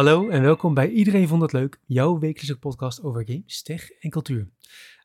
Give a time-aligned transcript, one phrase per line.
[0.00, 4.10] Hallo en welkom bij Iedereen Vond Het Leuk, jouw wekelijkse podcast over games, tech en
[4.10, 4.48] cultuur.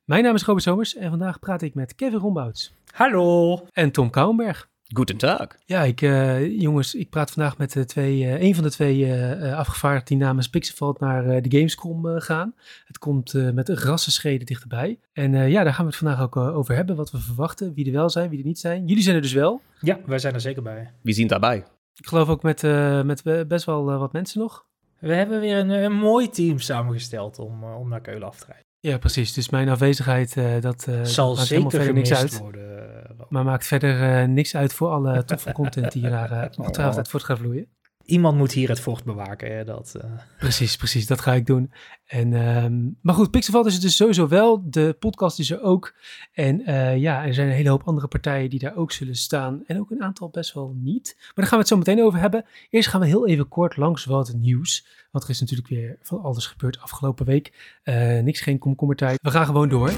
[0.06, 3.60] Mijn naam is Robert Somers en vandaag praat ik met Kevin Rombouts Hallo.
[3.72, 4.70] en Tom Kouwenberg.
[4.84, 5.48] Guten Tag.
[5.66, 9.06] Ja, ik, eh, jongens, ik praat vandaag met de twee, eh, een van de twee
[9.06, 12.54] eh eh, afgevaardigden die namens Pixelvalt naar eh, de Gamescom eh, gaan.
[12.86, 15.00] Het komt eh, met een rassenschreden dichterbij.
[15.14, 17.74] En eh, ja, daar gaan we het vandaag ook eh, over hebben, wat we verwachten,
[17.74, 18.86] wie er wel zijn, wie er niet zijn.
[18.88, 19.62] Jullie zijn er dus wel.
[19.80, 20.92] Ja, wij zijn er zeker bij.
[21.02, 21.64] Wie zien daarbij?
[21.96, 24.66] Ik geloof ook met, eh, met eh, best wel eh, wat mensen nog.
[25.06, 28.46] We hebben weer een, een mooi team samengesteld om, eh, om naar Keulen af te
[28.46, 28.66] rijden.
[28.80, 29.34] Ja, precies.
[29.34, 32.40] Dus mijn afwezigheid, eh, dat eh, Zal maakt zeker verder niks uit.
[32.40, 33.26] worden.
[33.30, 37.08] Maar maakt verder niks uit voor alle toffe content die je daar uh, ongetwijfeld uit
[37.08, 37.68] voort gaat vloeien.
[38.06, 39.56] Iemand moet hier het vocht bewaken.
[39.56, 40.10] Hè, dat, eh,
[40.40, 41.08] Precies, precies.
[41.08, 41.72] Dat ga ik doen.
[42.06, 44.70] En, ehm, maar goed, Pixelvalt is het dus sowieso wel.
[44.70, 45.96] De podcast is er ook.
[46.34, 49.64] En eh, ja, er zijn een hele hoop andere partijen die daar ook zullen staan.
[49.66, 51.16] En ook een aantal best wel niet.
[51.18, 52.46] Maar daar gaan we het zo meteen over hebben.
[52.70, 54.88] Eerst gaan we heel even kort langs wat nieuws.
[55.12, 57.78] Want er is natuurlijk weer van alles gebeurd afgelopen week.
[57.84, 59.20] Eh, niks, geen komkommertijd.
[59.22, 59.90] We gaan gewoon door.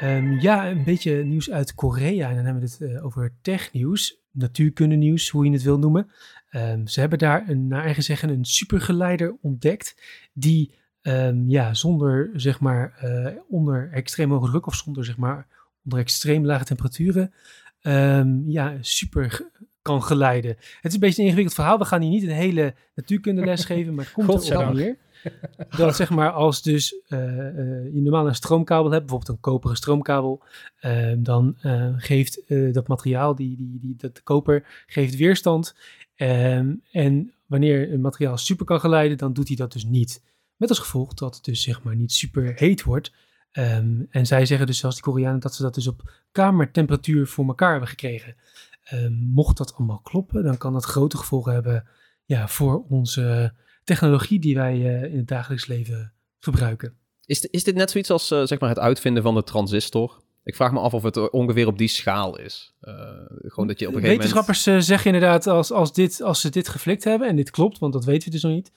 [0.00, 2.28] Ehm, ja, een beetje nieuws uit Korea.
[2.28, 6.10] En dan hebben we het over technieuws, natuurkunde nieuws, hoe je het wil noemen.
[6.50, 12.30] Ehm, ze hebben daar een, naar eigen zeggen een supergeleider ontdekt die ehm, ja, zonder
[12.34, 15.46] zeg maar eh, onder extreem hoge druk of zonder zeg maar
[15.84, 17.32] onder extreem lage temperaturen
[17.80, 19.50] ehm, ja, super
[19.82, 20.50] kan geleiden.
[20.50, 21.78] Het is een beetje een ingewikkeld verhaal.
[21.78, 24.74] We gaan hier niet een hele natuurkunde geven, maar het komt erop Godzijdank.
[24.74, 24.96] neer.
[25.76, 29.76] Dat zeg maar als dus eh, eh, je normaal een stroomkabel hebt, bijvoorbeeld een koperen
[29.76, 30.42] stroomkabel,
[30.76, 35.74] eh, dan eh, geeft dat materiaal, die, die, die, dat koper, geeft weerstand.
[36.14, 40.22] Ehm, en wanneer een materiaal super kan geleiden, dan doet hij dat dus niet.
[40.56, 43.12] Met als gevolg dat het dus zeg maar niet super heet wordt.
[43.52, 47.46] Ehm, en zij zeggen dus, zoals die Koreanen, dat ze dat dus op kamertemperatuur voor
[47.46, 48.36] elkaar hebben gekregen.
[48.82, 51.84] Ehm, mocht dat allemaal kloppen, dan kan dat grote gevolgen hebben
[52.24, 53.52] ja, voor onze
[53.86, 56.96] technologie die wij eh, in het dagelijks leven gebruiken.
[57.26, 60.20] Is, is dit net zoiets als eh, zeg maar het uitvinden van de transistor?
[60.44, 62.74] Ik vraag me af of het eh, ongeveer op die schaal is.
[62.80, 64.02] Gewoon dat je op een gegeven moment...
[64.02, 67.78] Wetenschappers eh, zeggen inderdaad, als, als, dit, als ze dit geflikt hebben, en dit klopt,
[67.78, 68.72] want dat weten we dus nog niet.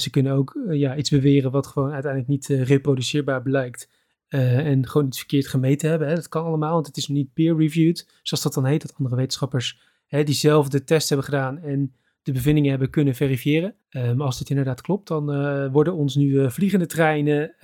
[0.00, 3.88] ze kunnen ook ja, iets beweren wat gewoon uiteindelijk niet reproduceerbaar blijkt.
[4.28, 6.08] en gewoon iets verkeerd gemeten hebben.
[6.08, 6.14] Hè.
[6.14, 8.82] Dat kan allemaal, want het is niet peer-reviewed, zoals dat dan heet.
[8.82, 13.74] Dat andere wetenschappers hè, diezelfde test hebben gedaan en de bevindingen hebben kunnen verifiëren.
[13.88, 17.54] Eh, als dit inderdaad klopt, dan eh, worden ons nu eh, vliegende treinen,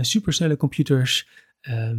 [0.00, 1.28] supersnelle computers,
[1.60, 1.98] ehm,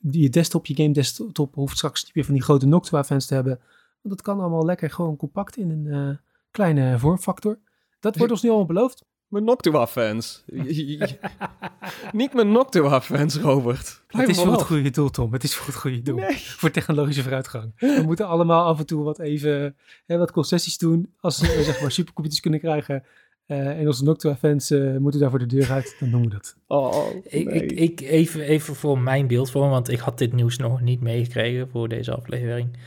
[0.00, 3.58] je desktop, je game desktop hoeft straks niet meer van die grote Noctua-fans te hebben.
[4.02, 6.18] Want dat kan allemaal lekker gewoon compact in een
[6.50, 7.58] kleine vormfactor.
[8.00, 9.04] Dat wordt ons nu allemaal beloofd.
[9.28, 10.44] Mijn Noctua-fans.
[12.12, 14.02] Niet mijn Noctua-fans, Robert.
[14.06, 14.90] Het is voor het goede.
[14.90, 15.32] doel, Tom.
[15.32, 16.16] Het is voor het goede doel.
[16.16, 16.36] Nee.
[16.36, 17.72] Voor technologische vooruitgang.
[17.76, 19.76] We moeten allemaal af en toe wat even
[20.06, 21.12] hè, wat concessies doen.
[21.20, 23.04] Als we zeg maar supercomputers kunnen krijgen.
[23.46, 25.96] eh, en onze Noctua-fans eh, moeten daar voor de deur uit.
[26.00, 26.56] Dan doen we dat.
[26.66, 27.62] Oh, ik, nee.
[27.64, 31.68] ik, ik, even, even voor mijn beeldvorm, want ik had dit nieuws nog niet meegekregen
[31.70, 32.78] voor deze aflevering.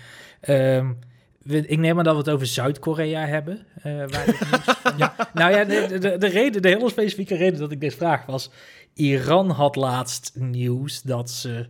[0.41, 0.91] Ehm,
[1.49, 3.65] we- ik neem aan dat we het over Zuid-Korea hebben.
[3.81, 4.25] eh, waar
[4.83, 8.25] van- Nou ja, de, de, de reden, de hele specifieke reden dat ik dit vraag
[8.25, 8.49] was...
[8.93, 11.67] Iran had laatst nieuws dat ze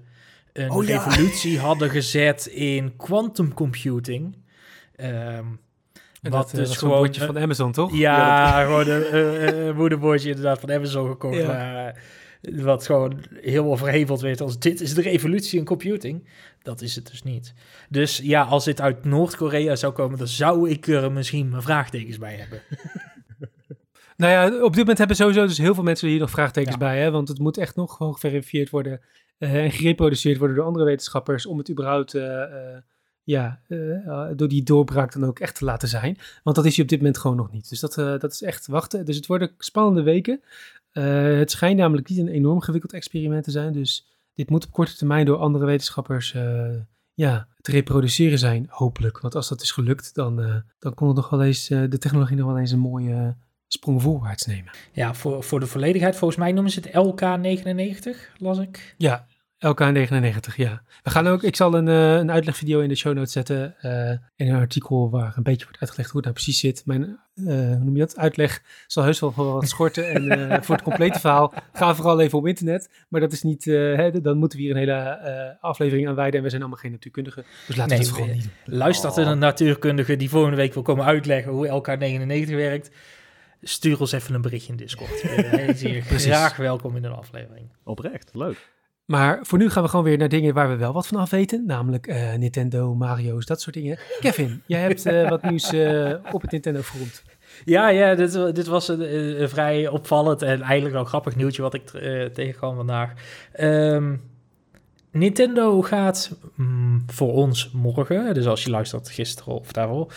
[0.53, 1.03] een Oh ja.
[1.03, 4.35] revolutie hadden gezet in quantum computing.
[4.95, 5.59] En
[6.21, 6.97] wat dat, eh, dus gewoon...
[6.97, 7.95] bordje van Amazon, toch?
[7.97, 9.03] Ja, gewoon een
[9.69, 11.37] eh, moederbordje inderdaad van Amazon gekocht.
[11.37, 11.45] Ja.
[11.47, 11.93] waar, eh,
[12.41, 16.29] wat gewoon helemaal verheveld werd als dit is de revolutie in computing.
[16.61, 17.53] Dat is het dus niet.
[17.89, 22.17] Dus ja, als dit uit Noord-Korea zou komen, dan zou ik er misschien mijn vraagtekens
[22.17, 22.61] bij hebben.
[24.17, 26.79] Nou ja, op dit moment hebben sowieso dus heel veel mensen hier nog vraagtekens Ja.
[26.79, 26.99] bij.
[27.01, 27.11] Hè?
[27.11, 29.01] Want het moet echt nog gewoon geverifieerd worden.
[29.37, 31.45] eh, en gereproduceerd worden door andere wetenschappers.
[31.45, 32.77] Om het überhaupt eh, eh,
[33.23, 33.59] ja,
[34.35, 36.17] door die doorbraak dan ook echt te laten zijn.
[36.43, 37.69] Want dat is hij op dit moment gewoon nog niet.
[37.69, 39.05] Dus dat, dat is echt wachten.
[39.05, 40.41] Dus het worden spannende weken.
[40.91, 43.73] Eh, het schijnt namelijk niet een enorm gewikkeld experiment te zijn.
[43.73, 46.75] Dus dit moet op korte termijn door andere wetenschappers eh,
[47.13, 49.19] ja, te reproduceren zijn, hopelijk.
[49.19, 52.35] Want als dat is gelukt, dan, eh, dan kon het nog wel eens, de technologie
[52.37, 53.35] nog wel eens een mooie
[53.67, 54.71] sprong voorwaarts nemen.
[54.91, 58.95] Ja, voor, voor de volledigheid, volgens mij noemen ze het LK99, las ik.
[58.97, 59.27] Ja,
[59.67, 60.81] LK99, ja.
[61.03, 63.75] We gaan ook, ik zal een, eh, een uitlegvideo in de show notes zetten.
[63.81, 66.81] eh, en een artikel waar een beetje wordt uitgelegd hoe het nou precies zit.
[66.85, 67.03] Mijn,
[67.35, 68.17] eh, hoe noem je dat?
[68.17, 70.09] Uitleg zal heus wel wat schorten.
[70.09, 72.89] en eh, voor het complete verhaal ga vooral even op internet.
[73.09, 76.15] Maar dat is niet, eh, hè, dan moeten we hier een hele eh, aflevering aan
[76.15, 76.37] wijden.
[76.37, 77.43] En we zijn allemaal geen natuurkundigen.
[77.67, 78.75] Dus laten Nee, we het gewoon we- niet doen.
[78.77, 82.91] Luistert er een natuurkundige die volgende week wil komen uitleggen hoe LK99 werkt?
[83.61, 85.21] Stuur ons even een berichtje in Discord.
[86.07, 86.25] Precies.
[86.25, 87.69] graag welkom in een aflevering.
[87.83, 88.69] Oprecht, leuk.
[89.09, 91.29] Maar voor nu gaan we gewoon weer naar dingen waar we wel wat van af
[91.29, 91.63] weten.
[91.65, 93.99] Namelijk uh, Nintendo, Mario's, dat soort dingen.
[94.19, 97.23] Kevin, jij hebt uh, wat nieuws uh, op het Nintendo front.
[97.65, 101.73] Ja, ja dit, dit was een, een, vrij opvallend en eigenlijk wel grappig nieuwtje wat
[101.73, 101.89] ik
[102.33, 103.13] tegenkwam vandaag.
[103.59, 104.21] Um,
[105.11, 110.15] Nintendo gaat mm, voor ons morgen, dus als je luistert gisteren of daarvoor, uh,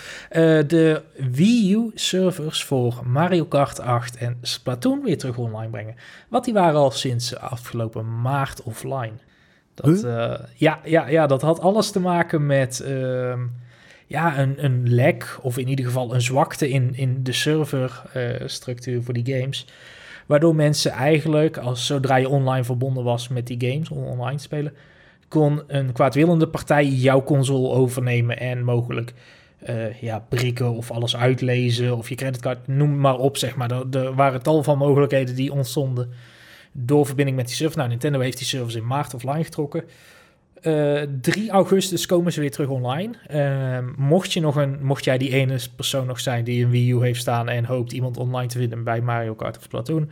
[0.66, 5.94] de Wii U servers voor Mario Kart 8 en Splatoon weer terug online brengen.
[6.28, 9.12] Want die waren al sinds afgelopen maart offline.
[9.74, 13.34] Dat, uh, ja, ja, ja, dat had alles te maken met uh,
[14.06, 19.14] ja, een, een lek, of in ieder geval een zwakte in, in de serverstructuur voor
[19.14, 19.66] die games.
[20.26, 24.42] Waardoor mensen eigenlijk, als zodra je online verbonden was met die games om online te
[24.42, 24.72] spelen,
[25.28, 29.14] kon een kwaadwillende partij jouw console overnemen en mogelijk
[29.68, 33.70] uh, ja, prikken of alles uitlezen of je creditcard, noem maar op, zeg maar.
[33.70, 36.10] Er, er waren tal van mogelijkheden die ontstonden
[36.72, 37.76] door verbinding met die server.
[37.76, 39.84] Nou, Nintendo heeft die servers in maart offline getrokken.
[40.62, 43.12] Uh, eh, 3 augustus komen ze weer terug online.
[43.30, 46.90] Uh, mocht, je nog een, mocht jij die ene persoon nog zijn die een Wii
[46.90, 50.10] U heeft staan en hoopt iemand online te vinden bij Mario Kart of Splatoon,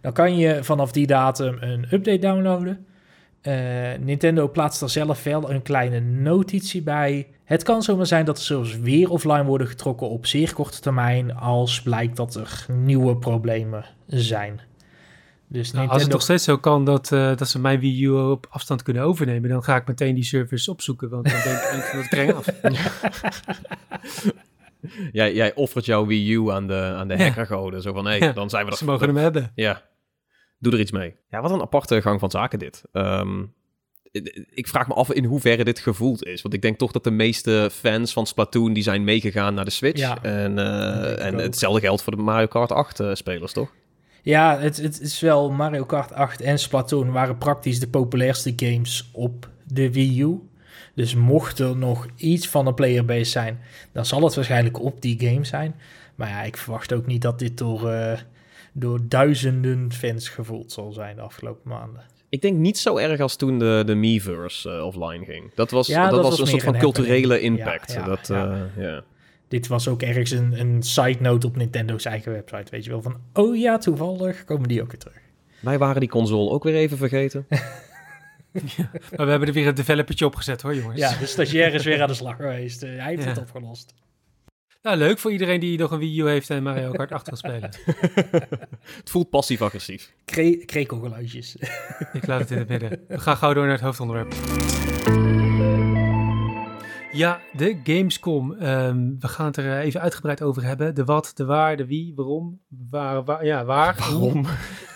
[0.00, 2.86] dan kan je vanaf die datum een update downloaden.
[3.42, 3.54] Uh,
[4.00, 7.26] Nintendo plaatst er zelf wel een kleine notitie bij.
[7.44, 11.34] Het kan zomaar zijn dat de servers weer offline worden getrokken op zeer korte termijn
[11.34, 14.60] als blijkt dat er nieuwe problemen zijn.
[15.48, 18.10] Dus nou, Als het nog steeds zo kan dat, uh, dat ze mijn Wii U
[18.10, 21.82] op afstand kunnen overnemen, dan ga ik meteen die servers opzoeken, want dan denk ik
[21.82, 22.46] van het kring af.
[25.12, 28.32] jij, jij offert jouw Wii U aan de, aan de hackergoden, zo van, hé, hey,
[28.32, 28.78] dan zijn we dat...
[28.78, 29.52] Ze mogen hem hebben.
[29.54, 29.82] Ja,
[30.58, 31.16] doe er iets mee.
[31.28, 32.82] Ja, wat een aparte gang van zaken dit.
[32.92, 33.54] Um,
[34.54, 36.42] ik vraag me af in hoeverre dit gevoeld is.
[36.42, 38.72] Want ik denk toch dat de meeste fans van Splatoon...
[38.72, 40.00] die zijn meegegaan naar de Switch.
[40.00, 43.72] Ja, en uh, en hetzelfde geldt voor de Mario Kart 8 uh, spelers, toch?
[44.26, 49.08] Ja, het, het is wel Mario Kart 8 en Splatoon waren praktisch de populairste games
[49.12, 50.40] op de Wii U.
[50.94, 53.60] Dus mocht er nog iets van een playerbase zijn,
[53.92, 55.74] dan zal het waarschijnlijk op die game zijn.
[56.14, 58.12] Maar ja, ik verwacht ook niet dat dit door, uh,
[58.72, 62.02] door duizenden fans gevoeld zal zijn de afgelopen maanden.
[62.28, 65.54] Ik denk niet zo erg als toen de, de Miiverse uh, offline ging.
[65.54, 67.92] Dat was, ja, dat, was, een soort van culturele impact.
[67.92, 69.04] Ja, dat, uh, ja
[69.48, 72.70] dit was ook ergens een, een side note op Nintendo's eigen website.
[72.70, 75.20] Weet je wel, van oh ja, toevallig komen die ook weer terug.
[75.60, 77.46] Wij waren die console ook weer even vergeten.
[78.76, 81.00] ja, maar we hebben er weer een developertje opgezet hoor, jongens.
[81.00, 82.82] Ja, de stagiair is weer aan de slag geweest.
[82.82, 83.94] Uh, hij heeft het opgelost.
[84.82, 87.36] Nou, leuk voor iedereen die nog een Wii U heeft en Mario Kart 8 wil
[87.36, 87.70] spelen.
[89.00, 90.12] het voelt passief-agressief.
[90.24, 91.56] Kre krekelgeluidjes.
[92.12, 93.04] Ik laat het in het midden.
[93.08, 94.34] We gaan gauw door naar het hoofdonderwerp.
[97.16, 98.52] Ja, de Gamescom.
[98.52, 100.94] Ehm, we gaan het er eh, even uitgebreid over hebben.
[100.94, 102.60] De wat, de waar, de wie, waarom,
[102.90, 103.96] waar, waar ja, waar.
[103.98, 104.46] Waarom?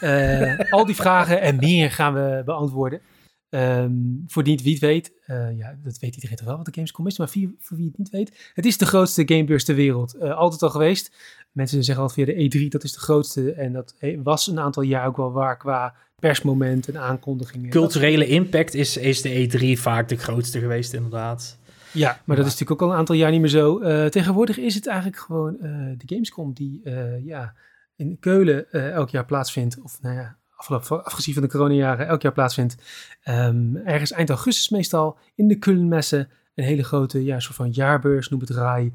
[0.03, 3.01] Uh, al die vragen en meer gaan we beantwoorden.
[3.49, 6.73] Um, voor niet wie het weet, uh, ja, dat weet iedereen toch wel wat de
[6.73, 9.75] Gamescom is, maar voor, voor wie het niet weet, het is de grootste gamebeurs ter
[9.75, 10.17] wereld.
[10.17, 11.17] Uh, altijd al geweest.
[11.53, 13.53] Mensen zeggen altijd via de E3, dat is de grootste.
[13.53, 17.71] En dat was een aantal jaar ook wel waar qua persmoment en aankondigingen.
[17.71, 21.59] Culturele impact is, is de E3 vaak de grootste geweest, inderdaad.
[21.93, 23.81] Ja, maar dat is natuurlijk ook al een aantal jaar niet meer zo.
[23.81, 27.55] Uh, tegenwoordig is het eigenlijk gewoon uh, de Gamescom die uh, ja,
[27.97, 29.81] in Keulen elk jaar plaatsvindt.
[29.83, 32.77] Of nou ja, afgelopen, afgezien van de coronajaren elk jaar plaatsvindt.
[33.25, 36.29] Um, ergens eind augustus meestal in de Keulenmessen.
[36.55, 38.93] Een hele grote ja, soort van jaarbeurs, noem het RAI.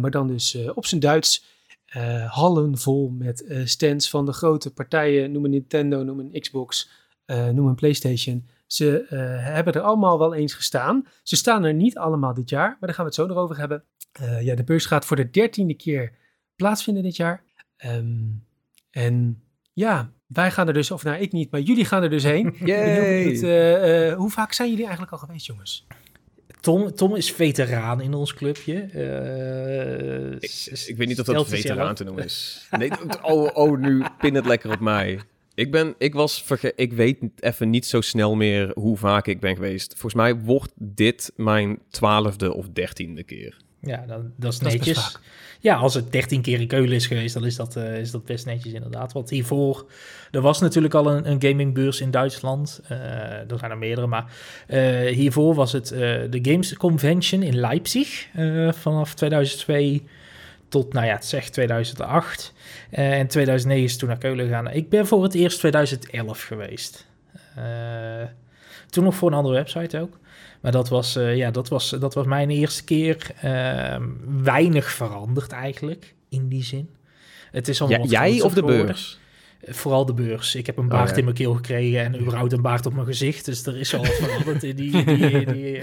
[0.00, 1.44] maar dan dus op zijn Duits.
[2.26, 5.32] hallen vol met stands van de grote partijen.
[5.32, 6.90] Noem een Nintendo, noem een Xbox,
[7.26, 8.46] noem een PlayStation.
[8.68, 9.18] Ze uh,
[9.54, 11.06] hebben er allemaal wel eens gestaan.
[11.22, 13.58] Ze staan er niet allemaal dit jaar, maar daar gaan we het zo nog over
[13.58, 13.84] hebben.
[14.20, 16.12] Uh, ja, de beurs gaat voor de dertiende keer
[16.56, 17.44] plaatsvinden dit jaar.
[17.86, 18.44] Um,
[18.90, 22.22] en ja, wij gaan er dus, of nou ik niet, maar jullie gaan er dus
[22.22, 22.46] heen.
[22.58, 25.86] Het, uh, hoe vaak zijn jullie eigenlijk al geweest, jongens?
[26.60, 28.74] Tom, Tom is veteraan in ons clubje.
[30.40, 32.66] Ik, ik, weet niet of dat veteraan te noemen is.
[32.78, 32.90] Nee,
[33.22, 35.20] oh, oh, nu pin het lekker op mij.
[35.58, 39.40] Ik, ben, ik, was verge ik weet even niet zo snel meer hoe vaak ik
[39.40, 39.90] ben geweest.
[39.90, 43.56] Volgens mij wordt dit mijn twaalfde of dertiende keer.
[43.80, 45.18] Ja, dat, dat is netjes.
[45.60, 48.24] ja, als het dertien keer in Keulen is geweest, dan is dat, uh, is dat
[48.24, 49.12] best netjes inderdaad.
[49.12, 49.90] Want hiervoor,
[50.30, 52.80] er was natuurlijk al een, een gamingbeurs in Duitsland.
[52.92, 52.98] Uh,
[53.50, 54.32] er zijn er meerdere, maar
[54.68, 58.28] uh, hiervoor was het de Games Convention in Leipzig
[58.70, 60.02] vanaf 2002
[60.68, 62.52] tot, nou ja, het zegt 2008.
[62.90, 64.70] Uh, en 2009 is toen naar Keulen gegaan.
[64.70, 67.06] Ik ben voor het eerst 2011 geweest.
[67.58, 67.64] Uh,
[68.90, 70.18] toen nog voor een andere website ook.
[70.60, 73.30] Maar dat was, uh, ja, dat was, dat was mijn eerste keer.
[73.40, 74.02] Ehm,
[74.42, 76.90] weinig veranderd eigenlijk, in die zin.
[77.50, 79.18] Het is allemaal ja, jij of de beurs?
[79.62, 80.54] Vooral de beurs.
[80.54, 83.44] Ik heb een baard in mijn keel gekregen en überhaupt een baard op mijn gezicht.
[83.44, 85.82] Dus er is al wat veranderd in die, die, die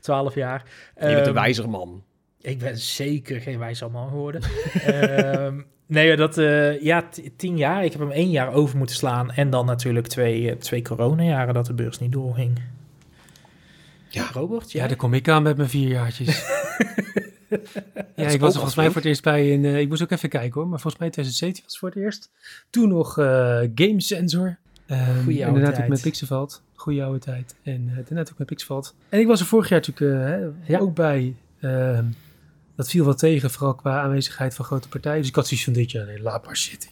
[0.00, 0.62] twaalf jaar.
[0.94, 2.02] Je bent een ehm, wijzer man.
[2.42, 4.42] Ik ben zeker geen wijzer man geworden.
[5.44, 7.84] um, nee, dat, uh, ja, tien jaar.
[7.84, 9.30] Ik heb hem één jaar over moeten slaan.
[9.30, 12.60] En dan natuurlijk twee, twee coronajaren dat de beurs niet doorging.
[14.08, 14.72] Ja, Robert?
[14.72, 16.26] Ja, daar kom ik aan met mijn vier jaartjes.
[18.16, 19.64] ja, ik was er volgens mij voor het eerst bij in.
[19.64, 21.98] Uh, ik moest ook even kijken hoor, maar volgens mij 2017 was het voor het
[21.98, 22.30] eerst.
[22.70, 23.24] Toen nog uh,
[23.74, 24.58] Game Sensor.
[24.86, 25.80] Um, Goeie oude tijd.
[25.80, 26.62] ook met Pixelveld.
[26.74, 27.54] Goeie oude tijd.
[27.62, 28.94] En uh, daarna ook met Pixelveld.
[29.08, 31.34] En ik was er vorig jaar natuurlijk hè, ook bij.
[32.72, 35.18] Ehm, dat viel wel tegen, vooral qua aanwezigheid van grote partijen.
[35.18, 36.90] Dus ik had zoiets van dit jaar, nee, laat maar zitten.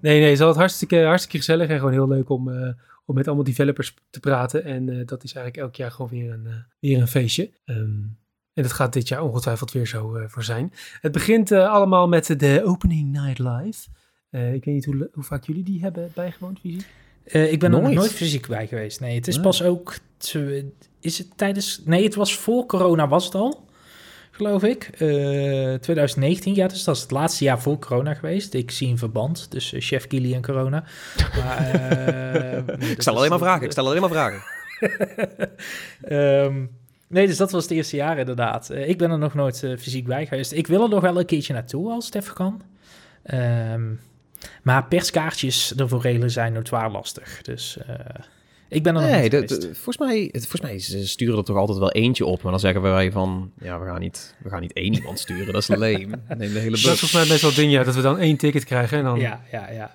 [0.00, 2.74] nee, nee, het is altijd hartstikke, hartstikke gezellig en gewoon heel leuk om,
[3.08, 4.64] om met allemaal developers te praten.
[4.64, 7.50] En uh, dat is eigenlijk elk jaar gewoon weer een, uh, weer een feestje.
[7.64, 8.18] Um,
[8.52, 10.72] en dat gaat dit jaar ongetwijfeld weer zo uh, voor zijn.
[11.00, 13.88] Het begint allemaal met de Opening Night Live.
[14.30, 16.86] ik weet niet hoe, hoe, vaak jullie die hebben bijgewoond, fysiek?
[17.24, 19.00] ik ben er nog nooit fysiek bij geweest.
[19.00, 19.98] Nee, het is pas ook...
[20.16, 21.82] Te, is het tijdens...
[21.84, 23.67] Nee, het was voor corona was het al
[24.38, 24.90] geloof ik.
[24.98, 28.54] Uh, eh, 2019, ja, dus dat is het laatste jaar voor corona geweest.
[28.54, 30.84] Ik zie een verband tussen Chef Gilly en corona.
[31.36, 31.74] Maar,
[32.78, 34.42] uh, ik stel alleen maar vragen, ik stel alleen maar vragen.
[36.08, 36.70] um,
[37.08, 38.70] nee, dus dat was het eerste jaar inderdaad.
[38.70, 40.52] Uh, ik ben er nog nooit fysiek bij geweest.
[40.52, 42.62] Ik wil er nog wel een keertje naartoe als het even kan.
[43.34, 44.00] Um,
[44.62, 47.42] maar perskaartjes ervoor regelen zijn notoir lastig.
[47.42, 47.78] Dus...
[48.68, 51.78] Ik ben er nog nee, niet volgens, mij, volgens mij ze sturen er toch altijd
[51.78, 52.42] wel eentje op.
[52.42, 55.52] Maar dan zeggen wij van, ja, we gaan niet, we gaan niet één iemand sturen.
[55.52, 56.08] Dat is lame.
[56.36, 56.82] Neem de hele bus.
[56.82, 57.84] Dat is volgens mij best wel ding, ja.
[57.84, 59.18] Dat we dan één ticket krijgen en dan...
[59.18, 59.94] Ja, ja, ja.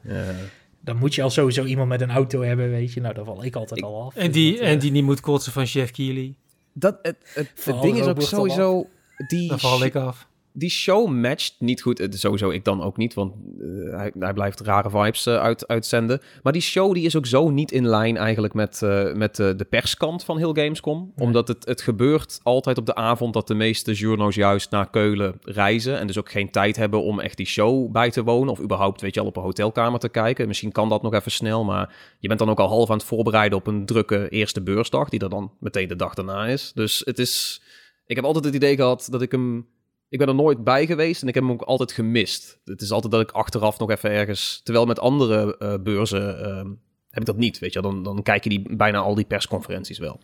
[0.81, 3.01] Dan moet je al sowieso iemand met een auto hebben, weet je.
[3.01, 4.15] Nou, daar val ik altijd al af.
[4.15, 6.35] En die, en die niet moet kotsen van Chef Keely.
[6.73, 8.87] Dat, het, het, het ding is ook sowieso...
[9.27, 11.99] Die dan val ik af die show matcht niet goed.
[11.99, 15.67] Uh, sowieso ik dan ook niet, want uh, hij, hij, blijft rare vibes uh, uit,
[15.67, 16.21] uitzenden.
[16.43, 18.81] Maar die show die is ook zo niet in lijn eigenlijk met,
[19.15, 21.13] met de perskant van heel Gamescom.
[21.15, 25.35] Omdat het, het gebeurt altijd op de avond dat de meeste journo's juist naar Keulen
[25.41, 25.99] reizen.
[25.99, 28.51] En dus ook geen tijd hebben om echt die show bij te wonen.
[28.51, 30.47] Of überhaupt, weet je al, op een hotelkamer te kijken.
[30.47, 33.05] Misschien kan dat nog even snel, maar je bent dan ook al half aan het
[33.05, 35.09] voorbereiden op een drukke eerste beursdag.
[35.09, 36.71] Die er dan meteen de dag daarna is.
[36.75, 37.61] Dus het is...
[38.05, 39.67] Ik heb altijd het idee gehad dat ik hem
[40.13, 42.59] ik ben er nooit bij geweest en ik heb hem ook altijd gemist.
[42.65, 44.61] Het is altijd dat ik achteraf nog even ergens...
[44.63, 46.71] Terwijl met andere uh, beurzen uh,
[47.09, 47.81] heb ik dat niet, weet je.
[47.81, 50.19] Dan, dan kijk je die, bijna al die persconferenties wel.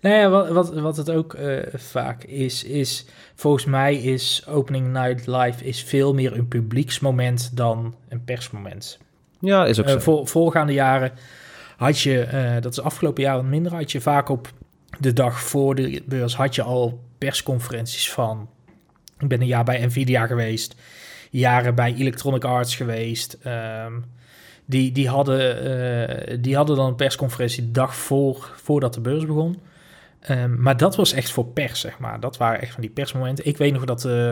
[0.00, 3.06] Nou ja, wat, wat, wat het ook uh, vaak is, is...
[3.34, 8.98] Volgens mij is Opening Night Live is veel meer een publieksmoment dan een persmoment.
[9.40, 9.98] Ja, is ook zo.
[9.98, 11.12] Voor, voorgaande jaren
[11.76, 14.52] had je, dat is afgelopen jaren minder, had je vaak op
[14.98, 18.48] de dag voor de beurs had je al persconferenties van
[19.22, 20.74] ik ben een jaar bij Nvidia geweest,
[21.30, 23.38] jaren bij Electronic Arts geweest.
[23.42, 23.92] Ehm,
[24.64, 29.26] die, die, hadden, uh, die hadden dan een persconferentie de dag voor, voordat de beurs
[29.26, 29.58] begon.
[30.30, 32.20] Um, maar dat was echt voor pers, zeg maar.
[32.20, 33.46] Dat waren echt van die persmomenten.
[33.46, 34.04] Ik weet nog dat...
[34.04, 34.28] Uh,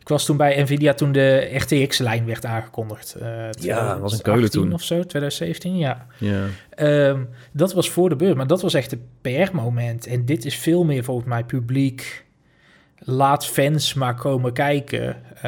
[0.00, 3.16] ik was toen bij Nvidia toen de RTX-lijn werd aangekondigd.
[3.22, 4.72] Uh, ja, dat was een Keulen toen.
[4.72, 6.06] of zo, 2017, ja.
[6.18, 6.46] ja.
[7.08, 10.06] Um, dat was voor de beurs, maar dat was echt een PR-moment.
[10.06, 12.24] En dit is veel meer volgens mij publiek
[13.04, 15.42] laat fans maar komen kijken uh,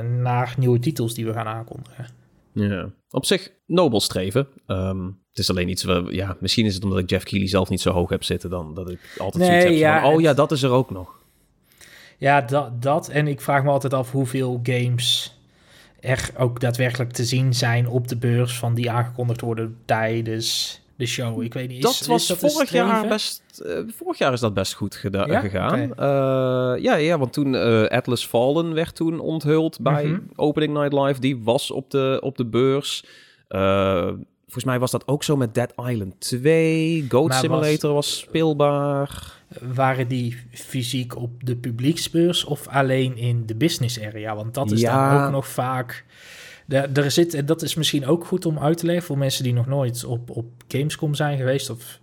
[0.00, 2.06] naar nieuwe titels die we gaan aankondigen.
[2.52, 4.48] Ja, op zich nobel streven.
[4.66, 7.80] Um, het is alleen iets, ja, misschien is het omdat ik Jeff Keighley zelf niet
[7.80, 10.34] zo hoog heb zitten dan dat ik altijd nee, zoiets heb ja, van, oh ja,
[10.34, 11.16] dat is er ook nog.
[12.18, 13.08] Ja, dat, dat.
[13.08, 15.38] En ik vraag me altijd af hoeveel games
[16.00, 21.06] er ook daadwerkelijk te zien zijn op de beurs van die aangekondigd worden tijdens de
[21.06, 21.42] show.
[21.42, 21.82] Ik weet niet.
[21.82, 23.42] Dat was dat vorig jaar best.
[23.66, 25.40] Uh, vorig jaar is dat best goed ja?
[25.40, 25.80] gegaan.
[25.80, 30.30] Uh, ja, ja, want toen uh, Atlas Fallen werd toen onthuld bij mm -hmm.
[30.36, 31.20] Opening Night Live.
[31.20, 33.04] Die was op de, op de beurs.
[34.42, 37.06] volgens mij was dat ook zo met Dead Island 2.
[37.08, 39.36] Goat maar Simulator was, was speelbaar.
[39.74, 44.36] Waren die fysiek op de publieksbeurs of alleen in de business area?
[44.36, 45.14] Want dat is ja.
[45.14, 46.04] dan ook nog vaak
[46.68, 49.52] er zit, en dat is misschien ook goed om uit te leggen voor mensen die
[49.52, 52.00] nog nooit op, op Gamescom zijn geweest of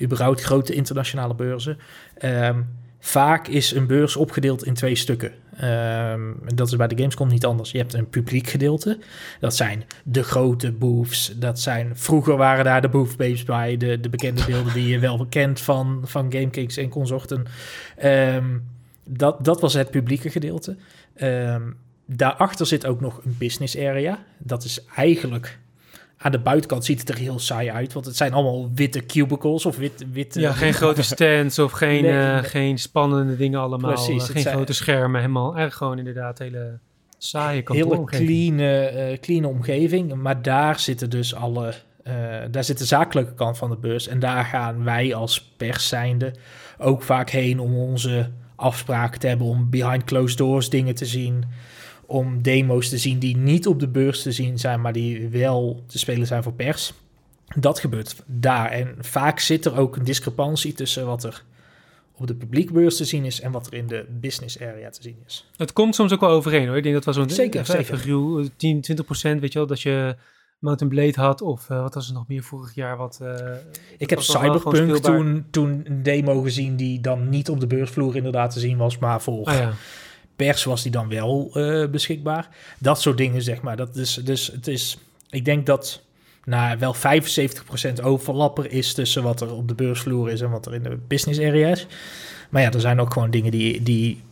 [0.00, 1.78] überhaupt grote internationale beurzen.
[2.22, 2.68] Um,
[3.00, 5.32] vaak is een beurs opgedeeld in twee stukken.
[5.64, 7.70] Um, dat is bij de Gamescom niet anders.
[7.70, 8.98] Je hebt een publiek gedeelte.
[9.40, 11.32] Dat zijn de grote booths.
[11.38, 13.76] Dat zijn, vroeger waren daar de boothbabes bij.
[13.76, 17.46] De, de bekende beelden die je wel kent van, van GameKings en consorten.
[18.04, 18.64] Um,
[19.04, 20.76] dat, dat was het publieke gedeelte.
[22.10, 24.18] Daarachter zit ook nog een business area.
[24.38, 25.58] Dat is eigenlijk
[26.18, 29.66] aan de buitenkant ziet het er heel saai uit, want het zijn allemaal witte cubicles
[29.66, 30.40] of wit, witte...
[30.40, 33.92] Ja, geen grote stands of geen, nee, uh, geen spannende dingen allemaal.
[33.92, 36.78] Precies, uh, geen grote schermen, helemaal erg gewoon inderdaad hele...
[37.18, 40.14] Saaie hele clean, uh, clean omgeving.
[40.14, 41.74] Maar daar zitten dus alle...
[42.04, 42.14] Uh,
[42.50, 44.08] daar zit de zakelijke kant van de beurs.
[44.08, 46.34] En daar gaan wij als pers zijnde
[46.78, 49.46] ook vaak heen om onze afspraken te hebben.
[49.46, 51.44] Om behind closed doors dingen te zien.
[52.10, 55.82] Om demo's te zien die niet op de beurs te zien zijn, maar die wel
[55.86, 56.92] te spelen zijn voor pers.
[57.56, 58.70] Dat gebeurt daar.
[58.70, 61.44] En vaak zit er ook een discrepantie tussen wat er
[62.16, 65.16] op de publiekbeurs te zien is en wat er in de business area te zien
[65.26, 65.50] is.
[65.56, 66.76] Het komt soms ook wel overeen hoor.
[66.76, 68.02] Ik denk dat was zo'n zeker, zeker.
[68.04, 70.16] Ruw, 10, 20 procent, weet je wel, dat je
[70.58, 73.18] Mountain Blade had of uh, wat was er nog meer vorig jaar wat...
[73.22, 73.50] Uh,
[73.98, 78.52] ik heb Cyberpunk toen, toen een demo gezien die dan niet op de beursvloer inderdaad
[78.52, 79.72] te zien was, maar voor ah, ja.
[80.38, 82.48] Pers was die dan wel uh, beschikbaar.
[82.78, 83.76] Dat soort dingen zeg maar.
[83.76, 84.98] Dat is, dus het is,
[85.30, 86.02] ik denk dat
[86.44, 90.74] nou, wel 75% overlapper is tussen wat er op de beursvloer is en wat er
[90.74, 91.86] in de business area is.
[92.50, 94.22] Maar ja, er zijn ook gewoon dingen die, die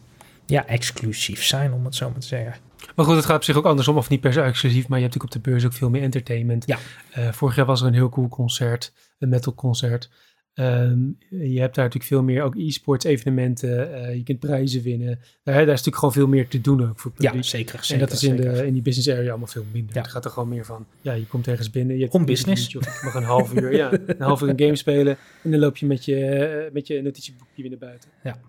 [0.47, 2.55] ja, exclusief zijn, om het zo maar te zeggen.
[2.95, 5.05] Maar goed, het gaat op zich ook andersom, of niet per se exclusief, maar je
[5.05, 6.67] hebt natuurlijk op de beurs ook veel meer entertainment.
[6.67, 6.79] Ja.
[7.19, 10.11] Uh, vorig jaar was er een heel cool concert, een metal concert.
[10.59, 13.91] Um, je hebt daar natuurlijk veel meer ook e-sports evenementen.
[13.91, 15.19] Uh, je kunt prijzen winnen.
[15.43, 17.35] Daar, daar, is natuurlijk gewoon veel meer te doen ook voor publiek.
[17.35, 17.85] Ja, zeker.
[17.85, 19.95] zeker en dat is in, de, in die business area allemaal veel minder.
[19.95, 20.01] Ja.
[20.01, 21.97] Het gaat er gewoon meer van, ja, je komt ergens binnen.
[21.97, 22.73] Je hebt Om business.
[22.73, 25.17] je mag een half uur, ja, een half uur een game spelen.
[25.43, 28.11] En dan loop je met je, uh, met je notitieboekje weer naar buiten.
[28.23, 28.41] Ja.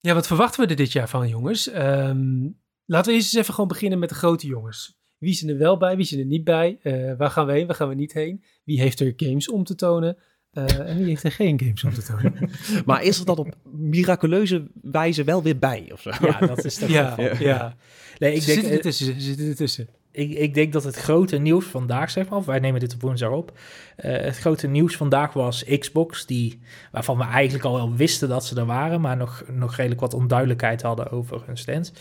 [0.00, 1.74] Ja, wat verwachten we er dit jaar van, jongens?
[1.74, 5.00] Um, laten we eerst eens even gewoon beginnen met de grote jongens.
[5.18, 6.78] Wie zijn er wel bij, wie zijn er niet bij?
[6.82, 8.44] Uh, waar gaan we heen, waar gaan we niet heen?
[8.64, 10.16] Wie heeft er games om te tonen?
[10.54, 12.50] Uh, en wie heeft er geen games om te tonen?
[12.86, 15.90] maar is er dat op miraculeuze wijze wel weer bij?
[15.92, 16.10] Of zo?
[16.20, 17.34] Ja, dat is toch ja, ja.
[17.38, 17.76] ja.
[18.18, 19.20] Nee, ik denk, zitten ertussen.
[19.20, 19.88] Zitten ertussen.
[20.10, 23.00] Ik, ik denk dat het grote nieuws vandaag, zeg maar, of wij nemen dit op
[23.00, 23.58] woensdag op.
[24.04, 28.44] Uh, het grote nieuws vandaag was Xbox, die, waarvan we eigenlijk al wel wisten dat
[28.46, 31.92] ze er waren, maar nog, nog redelijk wat onduidelijkheid hadden over hun stand.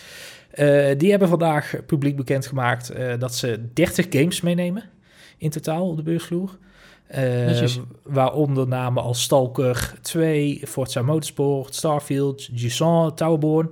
[0.56, 4.84] Uh, die hebben vandaag publiek bekendgemaakt uh, dat ze 30 games meenemen
[5.38, 6.58] in totaal op de beursvloer.
[7.16, 7.68] Uh,
[8.04, 13.72] waaronder namen als Stalker 2, Forza Motorsport, Starfield, Jusant, Towerborn.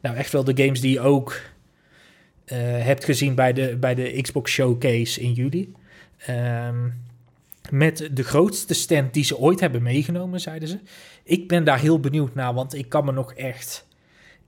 [0.00, 1.40] Nou, echt wel de games die je ook
[2.46, 5.72] uh, hebt gezien bij de, bij de Xbox Showcase in juli.
[6.30, 7.04] Um,
[7.70, 10.78] met de grootste stand die ze ooit hebben meegenomen, zeiden ze.
[11.22, 13.86] Ik ben daar heel benieuwd naar, want ik kan me nog echt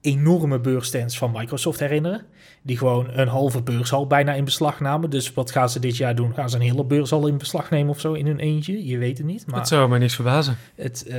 [0.00, 2.26] enorme beursstands van Microsoft herinneren.
[2.62, 5.11] Die gewoon een halve beurshal bijna in beslag namen.
[5.11, 6.34] Dus wat gaan ze dit jaar doen?
[6.34, 8.87] Gaan ze een hele beursal in beslag nemen of zo in hun eentje?
[8.87, 9.46] Je weet het niet.
[9.46, 10.56] Maar het zou me niks verbazen.
[10.74, 11.16] Het, uh,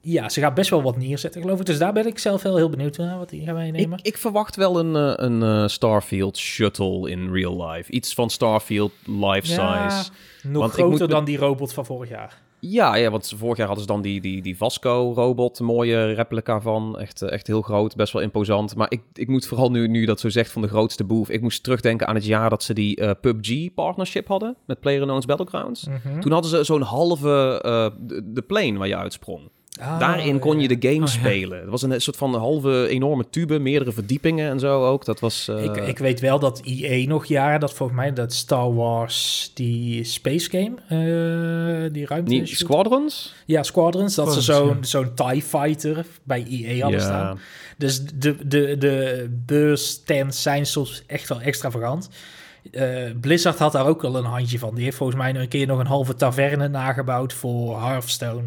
[0.00, 1.66] ja, ze gaat best wel wat neerzetten, geloof ik.
[1.66, 3.98] Dus daar ben ik zelf heel, heel benieuwd naar wat die gaan meenemen.
[3.98, 7.92] Ik, ik verwacht wel een, eh, een uh, Starfield shuttle in real life.
[7.92, 10.10] Iets van Starfield life size.
[10.42, 12.44] nog Want groter dan die robot van vorig jaar.
[12.70, 16.98] Ja, ja, want vorig jaar hadden ze dan die, die, die Vasco-robot, mooie replica van.
[16.98, 18.76] Echt, eh, echt heel groot, best wel imposant.
[18.76, 21.30] Maar ik, ik moet vooral nu, nu dat zo zegt van de grootste boef...
[21.30, 24.56] ik moest terugdenken aan het jaar dat ze die uh, PUBG-partnership hadden...
[24.66, 25.86] met PlayerUnknown's Battlegrounds.
[25.86, 26.20] Mhm.
[26.20, 29.50] Toen hadden ze zo'n halve uh, de, de plane waar je uitsprong.
[29.80, 31.60] Ah, Daarin kon je de game oh, spelen.
[31.60, 35.04] Het was een soort van halve enorme tube, meerdere verdiepingen en zo ook.
[35.04, 35.48] Dat was...
[35.48, 35.64] Uh...
[35.64, 40.04] Ik, ik weet wel dat EA nog jaren, dat volgens mij dat Star Wars, die
[40.04, 40.72] space game,
[41.84, 42.30] uh, die ruimte...
[42.30, 43.34] Niet Squadrons?
[43.44, 44.14] Ja, Squadrons.
[44.14, 47.06] Dat ze zo'n zo'n TIE Fighter bij EA hadden ja.
[47.06, 47.38] staan.
[47.78, 52.08] Dus de, de, de beursstands zijn soms echt wel extravagant.
[52.72, 54.74] Uh, Blizzard had daar ook al een handje van.
[54.74, 58.42] Die heeft volgens mij nog een keer nog een halve taverne nagebouwd voor Hearthstone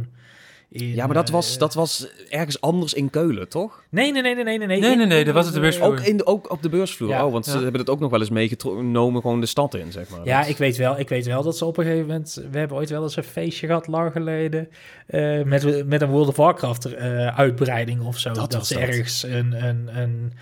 [0.70, 3.84] ja, maar dat was, eh, dat was ergens anders in Keulen, toch?
[3.90, 4.58] Nee, nee, nee, nee, nee.
[4.58, 5.88] Nee, nee, nee, nee dat was het de beursvloer.
[5.88, 7.24] Ook, in de, ook op de beursvloer.
[7.24, 10.10] Oh, want ze hebben het ook nog wel eens meegenomen, gewoon de stad in, zeg
[10.10, 10.20] maar.
[10.24, 12.42] Ja, ik weet, wel, ik weet wel dat ze op een gegeven moment...
[12.52, 14.70] We hebben ooit wel eens een feestje gehad, lang geleden...
[15.10, 18.34] Uh, met, met een World of Warcraft uh, uitbreiding of zo.
[18.34, 20.34] Dat, dat ze ergens een, een, een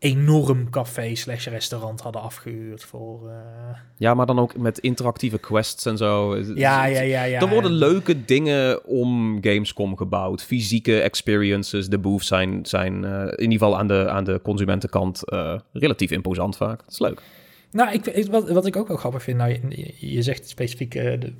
[0.00, 3.26] enorm café slash restaurant hadden afgehuurd voor...
[3.26, 3.34] Uh...
[3.96, 6.36] Ja, maar dan ook met interactieve quests en zo.
[6.36, 7.22] Ja, ja, ja.
[7.22, 10.42] ja er worden leuke dingen om Gamescom gebouwd.
[10.42, 15.22] Fysieke experiences, de booths zijn, zijn uh, in ieder geval aan de, aan de consumentenkant
[15.24, 16.78] uh, relatief imposant vaak.
[16.78, 17.22] Dat is leuk.
[17.70, 21.32] Nou, ik, wat, wat ik ook wel grappig vind, nou, je, je zegt specifiek de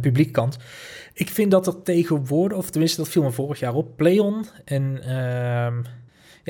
[0.00, 0.56] publieke kant.
[1.14, 5.02] Ik vind dat er tegenwoordig, of tenminste dat viel me vorig jaar op, Playon en...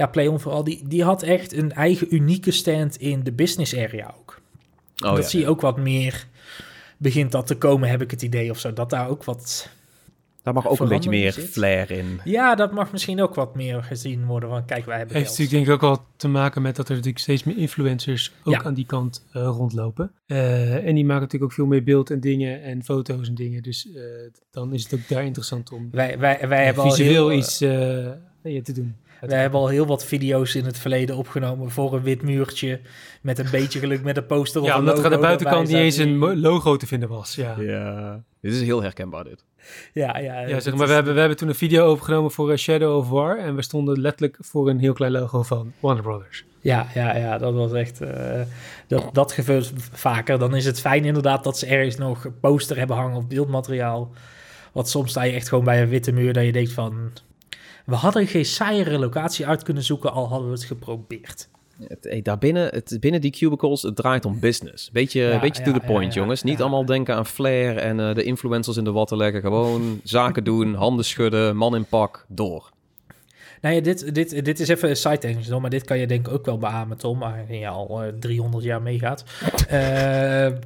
[0.01, 4.15] Ja, PlayOn vooral, die, die had echt een eigen unieke stand in de business area
[4.21, 4.41] ook.
[5.05, 6.27] Oh, dat zie je ook wat meer,
[6.97, 8.73] begint dat te komen, heb ik het idee of zo.
[8.73, 9.71] Dat daar ook wat...
[10.43, 12.21] Daar mag ook een beetje meer flair in.
[12.25, 14.49] Ja, dat mag misschien ook wat meer gezien worden.
[14.49, 16.95] Want kijk, wij hebben Heeft natuurlijk denk ik ook wel te maken met dat er
[16.95, 20.13] natuurlijk steeds meer influencers ook aan die kant uh, rondlopen.
[20.27, 23.63] Uh, en die maken natuurlijk ook veel meer beeld en dingen en foto's en dingen.
[23.63, 24.03] Dus uh,
[24.51, 27.59] dan is het ook daar interessant om wij, wij, wij hebben visueel al heel, iets
[27.59, 28.97] te doen.
[29.21, 32.81] We hebben al heel wat video's in het verleden opgenomen voor een wit muurtje.
[33.23, 34.63] Met een beetje geluk met een poster.
[34.63, 37.35] Ja, omdat er aan de buitenkant niet eens een logo te vinden was.
[37.35, 37.57] Ja.
[37.59, 39.45] ja, dit is heel herkenbaar dit.
[39.93, 42.97] Ja, ja, ja zeg maar, we, hebben, we hebben toen een video opgenomen voor Shadow
[42.97, 43.39] of War.
[43.39, 46.45] En we stonden letterlijk voor een heel klein logo van Warner Brothers.
[46.61, 48.01] Ja, ja, ja dat was echt.
[48.01, 48.09] Uh,
[48.87, 50.39] dat, dat gebeurt vaker.
[50.39, 54.13] Dan is het fijn inderdaad dat ze ergens nog een poster hebben hangen of beeldmateriaal.
[54.73, 57.13] Want soms sta je echt gewoon bij een witte muur dat je denkt van...
[57.87, 61.49] We hadden geen saaiere locatie uit kunnen zoeken, al hadden we het geprobeerd.
[61.89, 64.91] Het, daar binnen, het, binnen die cubicles, het draait om business.
[64.91, 66.43] Beetje, ja, beetje to the point, jongens.
[66.43, 69.41] Niet allemaal denken aan flair en uh, de influencers in de watten leggen.
[69.41, 72.71] Gewoon zaken doen, handen schudden, man in pak, door.
[73.61, 76.27] Nou ja, dit, dit, dit is even een side tangent, maar dit kan je denk
[76.27, 79.25] ik ook wel beamen, Tom, aangezien je al uh, 300 jaar meegaat.
[79.65, 79.71] uh,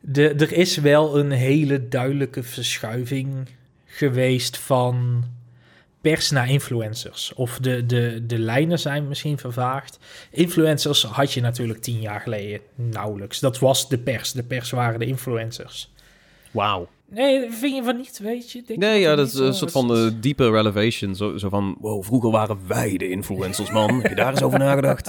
[0.00, 3.48] de, er is wel een hele duidelijke verschuiving
[3.84, 5.24] geweest van
[6.08, 7.32] pers naar influencers.
[7.34, 9.98] Of de, de, de lijnen zijn misschien vervaagd.
[10.30, 13.40] Influencers had je natuurlijk tien jaar geleden nauwelijks.
[13.40, 14.32] Dat was de pers.
[14.32, 15.92] De pers waren de influencers.
[16.50, 16.88] Wauw.
[17.10, 18.62] Nee, vind je van niet, weet je?
[18.66, 21.14] Denk nee, ja, dat is een soort van de diepe relevation.
[21.14, 24.00] Zo, zo van, wow, vroeger waren wij de influencers, man.
[24.00, 25.08] Heb je daar eens over nagedacht?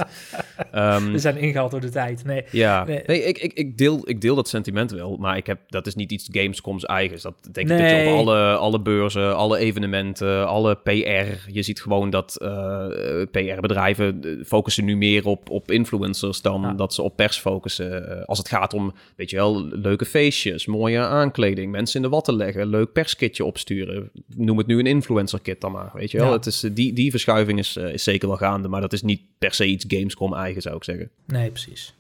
[0.76, 2.24] Um, We zijn ingehaald door de tijd.
[2.26, 3.04] Nee, ja, nee.
[3.04, 6.12] ik, ik, ik, deel, ik deel dat sentiment wel, maar ik heb, dat is niet
[6.12, 7.22] iets Gamescoms eigens.
[7.22, 11.50] Dat denk ik dat je op alle, alle beurzen, alle evenementen, alle PR...
[11.52, 12.86] Je ziet gewoon dat uh,
[13.32, 18.26] PR-bedrijven focussen nu meer op, op influencers dan dat ze op pers focussen.
[18.26, 22.36] als het gaat om, weet je wel, leuke feestjes, mooie aankleding, mensen in de watten
[22.36, 24.12] leggen, leuk perskitje opsturen.
[24.36, 26.32] Noem het nu een influencer kit dan maar, weet je wel.
[26.32, 29.02] Het is, eh, die, die verschuiving is, eh, is zeker wel gaande, maar dat is
[29.02, 31.10] niet per se iets Gamescom eigen, zou ik zeggen.
[31.26, 31.94] Nee, precies.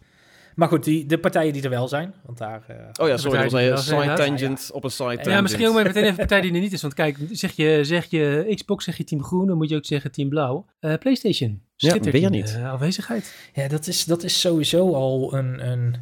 [0.56, 2.64] Maar goed, die, de partijen die er wel zijn, want daar...
[2.70, 5.26] Uh, oh ja, sorry, dat was een side tangent op een side tangent.
[5.26, 6.82] Ja, misschien ook maar meteen even een partij die er niet is.
[6.82, 9.86] Want kijk, zeg je, zeg je Xbox, zeg je Team Groen, dan moet je ook
[9.86, 10.66] zeggen Team Blauw.
[10.82, 12.56] Uh, PlayStation, schittert ja, weer niet.
[12.58, 13.36] Uh, afwezigheid.
[13.54, 15.96] Ja, dat is, dat is sowieso al een, een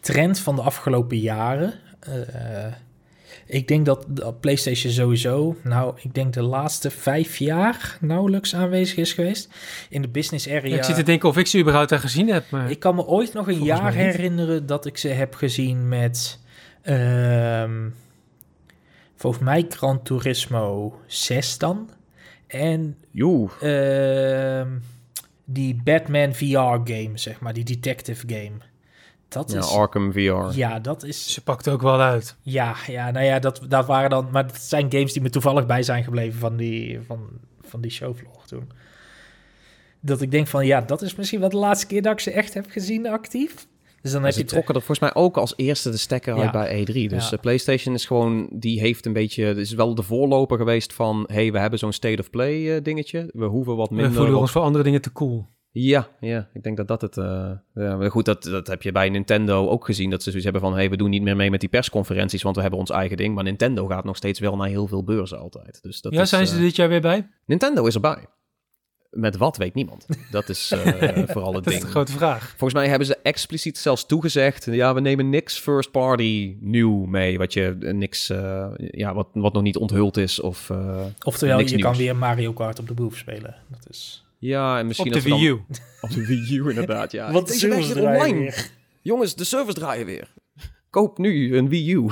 [0.00, 1.74] trend van de afgelopen jaren.
[3.46, 8.96] Ik denk dat de PlayStation sowieso, nou, ik denk de laatste vijf jaar nauwelijks aanwezig
[8.96, 9.48] is geweest.
[9.88, 10.76] In de business area.
[10.76, 12.50] ik zit te denken of ik ze überhaupt daar gezien heb.
[12.50, 16.38] Maar ik kan me ooit nog een jaar herinneren dat ik ze heb gezien met.
[16.84, 17.94] Um,
[19.16, 21.90] volgens mij Gran Turismo 6 dan.
[22.46, 22.96] En.
[23.12, 24.62] Uh,
[25.44, 28.73] die Batman VR game, zeg maar, die detective game.
[29.34, 30.56] Dat ja, is, Arkham VR.
[30.58, 31.32] Ja, dat is...
[31.32, 32.36] Ze pakt ook wel uit.
[32.42, 34.28] Ja, ja nou ja, dat, dat waren dan...
[34.32, 37.28] Maar het zijn games die me toevallig bij zijn gebleven van die, van,
[37.60, 38.70] van die showvlog toen.
[40.00, 42.30] Dat ik denk van, ja, dat is misschien wel de laatste keer dat ik ze
[42.30, 43.66] echt heb gezien actief.
[44.04, 46.80] Dus dan heb je trokken er volgens mij ook als eerste de stekker uit bij
[46.80, 47.08] E3.
[47.08, 47.36] Dus ja.
[47.36, 51.58] PlayStation is gewoon, die heeft een beetje, is wel de voorloper geweest van, hey, we
[51.58, 53.30] hebben zo'n state of play uh, dingetje.
[53.32, 54.10] We hoeven wat minder.
[54.10, 55.46] We voelen ons voor andere dingen te cool.
[55.76, 57.16] Ja, ja, ik denk dat dat het...
[57.16, 60.10] Uh, ja, goed, dat, dat heb je bij Nintendo ook gezien.
[60.10, 60.74] Dat ze zoiets hebben van...
[60.74, 62.42] hey, we doen niet meer mee met die persconferenties...
[62.42, 63.34] want we hebben ons eigen ding.
[63.34, 65.78] Maar Nintendo gaat nog steeds wel naar heel veel beurzen altijd.
[65.82, 67.28] Dus dat ja, is, zijn ze uh, dit jaar weer bij?
[67.46, 68.26] Nintendo is erbij.
[69.10, 70.06] Met wat weet niemand.
[70.30, 70.78] Dat is uh,
[71.34, 71.76] vooral het dat ding.
[71.76, 72.48] is de grote vraag.
[72.48, 74.64] Volgens mij hebben ze expliciet zelfs toegezegd...
[74.64, 77.38] ja, we nemen niks first party nieuw mee...
[77.38, 78.26] wat, je, niks,
[78.76, 80.70] ja, wat, wat nog niet onthuld is of
[81.24, 81.82] Oftewel, je nieuws.
[81.82, 83.56] kan weer Mario Kart op de boef spelen.
[83.70, 84.23] Dat is...
[84.44, 85.52] Ja, en misschien op de Wii U.
[86.00, 87.32] Op de Wii U, inderdaad, ja.
[87.32, 88.38] Want de servers draaien online.
[88.38, 88.70] weer.
[89.02, 90.34] Jongens, de servers draaien weer.
[90.90, 92.08] Koop nu een Wii U.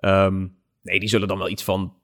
[0.00, 1.97] um, nee, die zullen dan wel iets van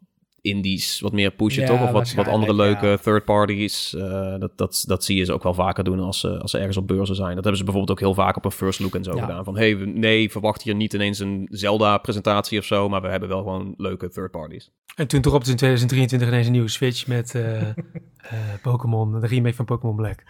[0.45, 1.83] indies wat meer pushen, Ja, toch?
[1.83, 2.97] Of wat, wat andere leuke ja.
[2.97, 3.95] third parties.
[3.97, 6.59] Uh, dat, dat, dat zie je ze ook wel vaker doen als ze, als ze
[6.59, 7.35] ergens op beurzen zijn.
[7.35, 9.21] Dat hebben ze bijvoorbeeld ook heel vaak op een first look en zo Ja.
[9.21, 9.45] gedaan.
[9.45, 13.39] Van, hey, nee, verwacht hier niet ineens een Zelda-presentatie of zo, maar we hebben wel
[13.43, 14.71] gewoon leuke third parties.
[14.97, 17.75] En toen toch op in 2023 ineens een nieuwe Switch met eh, eh,
[18.63, 20.23] Pokémon, de remake van Pokémon Black.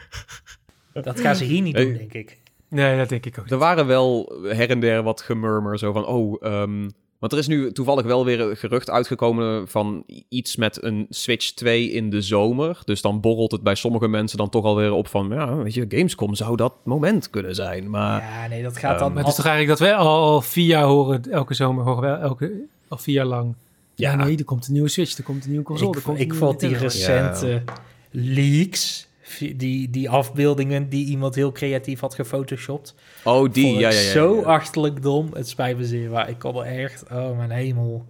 [0.93, 1.85] Dat gaan ze hier niet Hey.
[1.85, 2.43] doen, denk ik.
[2.69, 3.51] Nee, dat denk ik ook.
[3.51, 6.89] Er waren wel her en der wat gemurmer, zo van, oh, ehm,
[7.25, 11.51] want er is nu toevallig wel weer een gerucht uitgekomen van iets met een Switch
[11.51, 12.79] 2 in de zomer.
[12.85, 15.85] Dus dan borrelt het bij sommige mensen dan toch alweer op van, ja, weet je,
[15.89, 17.91] Gamescom zou dat moment kunnen zijn.
[17.91, 19.13] Maar Ja, nee, dat gaat ehm, dan...
[19.13, 22.13] Maar het is toch eigenlijk dat we al, al vier jaar horen, elke zomer horen
[22.13, 22.53] we elke,
[22.89, 23.55] al vier jaar lang.
[23.95, 24.25] Ja, Ja.
[24.25, 25.91] nee, er komt een nieuwe Switch, er komt een nieuwe console.
[25.91, 27.63] er ik komt ik vond die recente
[28.11, 32.95] leaks, die, die afbeeldingen die iemand heel creatief had gefotoshopt,
[33.25, 34.11] oh, die, ja, ja, ja.
[34.11, 35.31] zo achterlijk dom.
[35.33, 38.07] Het spijt me zeer, maar ik kon er echt, oh mijn hemel.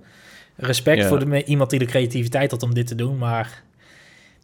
[0.56, 3.62] Respect voor de, iemand die de creativiteit had om dit te doen, maar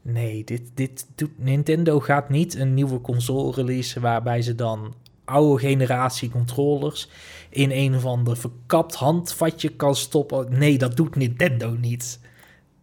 [0.03, 5.61] nee, dit, dit doet, Nintendo gaat niet een nieuwe console releasen waarbij ze dan oude
[5.67, 7.09] generatie controllers
[7.51, 10.59] in een of ander verkapt handvatje kan stoppen.
[10.59, 12.21] Nee, dat doet Nintendo niet.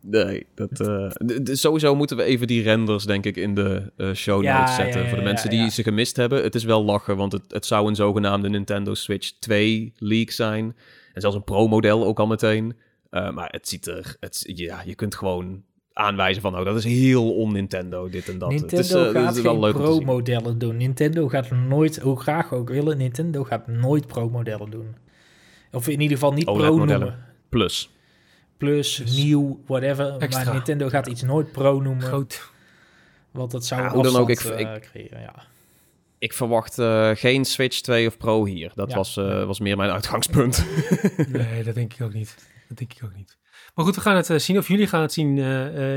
[0.09, 1.09] Nee, dat, uh,
[1.43, 5.07] sowieso moeten we even die renders, denk ik, in de uh, show notes zetten.
[5.07, 6.43] voor de mensen die ze gemist hebben.
[6.43, 10.75] Het is wel lachen, want het, het zou een zogenaamde Nintendo Switch 2 leak zijn.
[11.13, 12.75] En zelfs een pro-model ook al meteen.
[13.11, 16.83] Uh, maar het ziet er, het, ja, je kunt gewoon aanwijzen van, oh, dat is
[16.83, 18.49] heel on-Nintendo, dit en dat.
[18.49, 20.77] Nintendo het is, gaat geen pro-modellen doen.
[20.77, 24.95] Nintendo gaat nooit, hoe graag ook willen, Nintendo gaat nooit pro-modellen doen.
[25.71, 27.25] Of in ieder geval niet pro noemen.
[27.49, 27.89] Plus.
[28.57, 30.17] Plus, nieuw, whatever.
[30.17, 30.43] Extra.
[30.43, 32.03] Maar Nintendo gaat iets nooit pro noemen.
[32.03, 32.51] Groot.
[33.37, 35.43] Want dat zou ja, dan ook ik, uh, ik, creëren, ja.
[36.17, 38.71] Ik verwacht uh, geen Switch 2 of Pro hier.
[38.75, 38.95] Dat ja.
[38.95, 40.65] was, uh, was meer mijn uitgangspunt.
[41.27, 42.35] nee, dat denk ik ook niet.
[42.67, 43.37] Dat denk ik ook niet.
[43.75, 44.57] Maar goed, we gaan het zien.
[44.57, 45.37] Of jullie gaan het zien.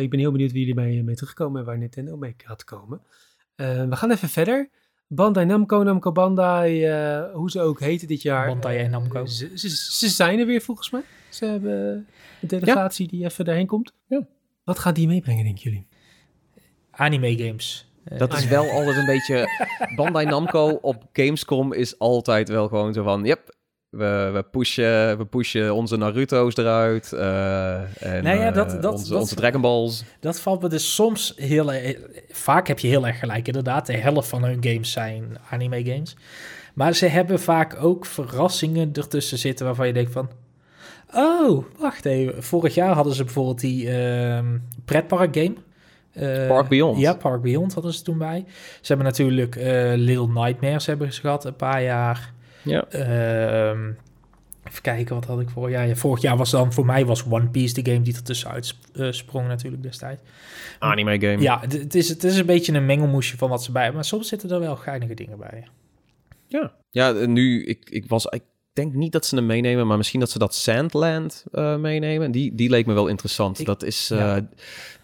[0.00, 3.00] ik ben heel benieuwd wie jullie mee, mee terugkomen en waar Nintendo mee gaat komen.
[3.56, 4.70] we gaan even verder.
[5.06, 6.90] Bandai Namco, Namco Bandai,
[7.32, 8.46] hoe ze ook heten dit jaar.
[8.46, 9.26] Bandai en Namco.
[9.26, 11.02] Ze, ze, ze, zijn er weer volgens mij.
[11.30, 12.06] Ze hebben
[12.40, 13.92] een delegatie die even daarheen komt.
[14.06, 14.26] Ja.
[14.64, 15.86] Wat gaat die meebrengen, denken jullie?
[16.90, 17.88] Anime games.
[18.04, 19.46] Dat is wel altijd een beetje...
[19.96, 23.24] Bandai Namco op Gamescom is altijd wel gewoon zo van...
[23.24, 23.54] Yep,
[23.90, 27.10] we, we, pushen, we pushen onze Naruto's eruit.
[27.14, 30.04] Uh, en, nou ja, dat, uh, dat, onze, dat, onze Dragon Balls.
[30.20, 31.72] Dat valt me dus soms heel...
[32.28, 33.86] Vaak heb je heel erg gelijk, inderdaad.
[33.86, 36.16] De helft van hun games zijn anime games.
[36.74, 40.30] Maar ze hebben vaak ook verrassingen ertussen zitten waarvan je denkt van...
[41.14, 42.42] Oh, wacht even.
[42.42, 44.38] Vorig jaar hadden ze bijvoorbeeld die uh,
[44.84, 45.54] pretpark game.
[46.14, 46.98] Uh, Park Beyond.
[46.98, 48.44] Ja, Park Beyond hadden ze toen bij.
[48.80, 52.32] Ze hebben natuurlijk uh, Little Nightmares hebben ze gehad een paar jaar.
[52.62, 52.84] Ja.
[52.94, 53.70] Uh,
[54.64, 55.86] even kijken, wat had ik vorig jaar?
[55.86, 58.74] Ja, vorig jaar was dan voor mij was One Piece de game die er tussenuit
[58.94, 60.22] uh, sprong natuurlijk destijds.
[60.78, 61.40] Anime game.
[61.40, 64.28] Ja, het is, het is een beetje een mengelmoesje van wat ze bij Maar soms
[64.28, 65.66] zitten er wel geinige dingen bij.
[66.46, 68.24] Ja, ja nu, ik, ik was...
[68.26, 68.42] Ik
[68.80, 72.30] denk niet dat ze hem meenemen, maar misschien dat ze dat Sandland uh, meenemen.
[72.30, 73.64] Die, die leek me wel interessant.
[73.64, 74.36] dat is, uh,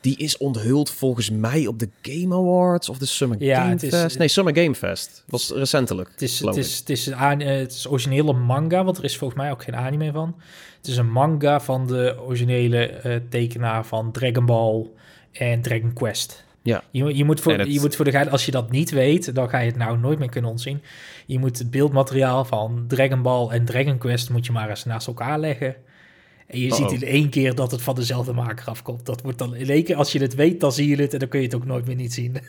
[0.00, 3.88] Die is onthuld volgens mij op de Game Awards of de Summer ja, Game is,
[3.88, 4.18] Fest.
[4.18, 5.24] Nee, Summer Game Fest.
[5.26, 6.10] Was recentelijk.
[6.10, 9.40] Het is, het is, het is, een, het is originele manga, want er is volgens
[9.40, 10.34] mij ook geen anime van.
[10.76, 14.86] Het is een manga van de originele uh, tekenaar van Dragon Ball
[15.32, 16.44] en Dragon Quest.
[16.66, 16.82] Ja.
[16.90, 19.48] Je, je, moet voor, je moet voor de geit, als je dat niet weet, dan
[19.48, 20.82] ga je het nou nooit meer kunnen ontzien.
[21.26, 25.06] Je moet het beeldmateriaal van Dragon Ball en Dragon Quest moet je maar eens naast
[25.06, 25.76] elkaar leggen.
[26.46, 29.06] En je ziet in één keer dat het van dezelfde maker afkomt.
[29.06, 31.18] Dat wordt dan in één keer, als je het weet, dan zie je het en
[31.18, 32.36] dan kun je het ook nooit meer niet zien.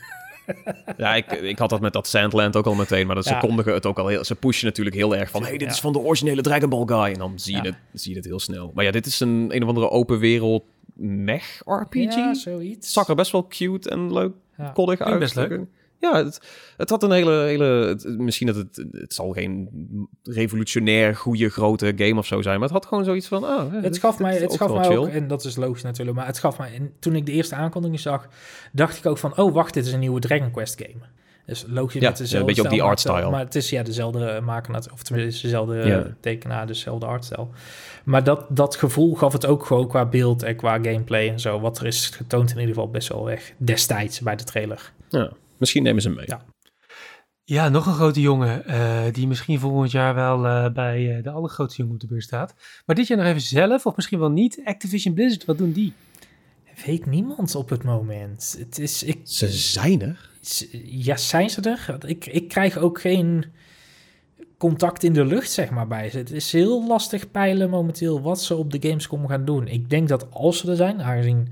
[0.96, 3.72] Ja, ik, ik had dat met dat Sandland ook al meteen, maar dat ze kondigen
[3.72, 4.24] het ook al heel...
[4.24, 7.12] Ze pushen natuurlijk heel erg van, hey, dit is van de originele Dragon Ball guy.
[7.12, 8.72] En dan zie je, het, zie je het heel snel.
[8.74, 12.14] Maar ja, dit is een een of andere open wereld mech RPG.
[12.14, 12.92] Ja, zoiets.
[12.92, 14.70] Zag er best wel cute en leuk, ja.
[14.70, 15.18] koddig uit.
[15.18, 15.60] Best leuk.
[16.00, 16.40] Ja, het,
[16.76, 19.68] het, had een hele, hele misschien dat het, het zal geen
[20.22, 23.98] revolutionair goede grote game of zo zijn, maar het had gewoon zoiets van, oh, het
[23.98, 26.74] gaf mij, het gaf mij ook, en dat is logisch natuurlijk, maar het gaf mij,
[26.74, 28.28] en toen ik de eerste aankondiging zag,
[28.72, 31.04] dacht ik ook van, oh wacht, dit is een nieuwe Dragon Quest game.
[31.48, 33.30] Dus logisch ja, met dezelfde ja, een beetje op die artstyle.
[33.30, 36.06] Maar het is ja dezelfde maker, of tenminste dezelfde ja.
[36.20, 37.46] tekenaar, dezelfde artstyle.
[38.04, 41.60] Maar dat, dat gevoel gaf het ook gewoon qua beeld en qua gameplay en zo.
[41.60, 44.92] Wat er is getoond in ieder geval best wel weg destijds bij de trailer.
[45.08, 46.26] Ja, misschien nemen ze hem mee.
[46.28, 46.44] Ja.
[47.44, 51.30] Ja, nog een grote jongen uh, die misschien volgend jaar wel uh, bij uh, de
[51.30, 52.54] allergrootste jongen op de beurs staat.
[52.86, 54.60] Maar dit jaar nog even zelf, of misschien wel niet.
[54.64, 55.92] Activision Blizzard, wat doen die?
[56.86, 58.56] Weet niemand op het moment.
[58.58, 60.30] Het is, ik, ze zijn er.
[60.84, 61.96] Ja, zijn ze er?
[62.06, 63.44] Ik, ik krijg ook geen
[64.58, 66.18] contact in de lucht, zeg maar, bij ze.
[66.18, 69.68] Het is heel lastig peilen momenteel wat ze op de Gamescom gaan doen.
[69.68, 71.48] Ik denk dat als ze er zijn, aangezien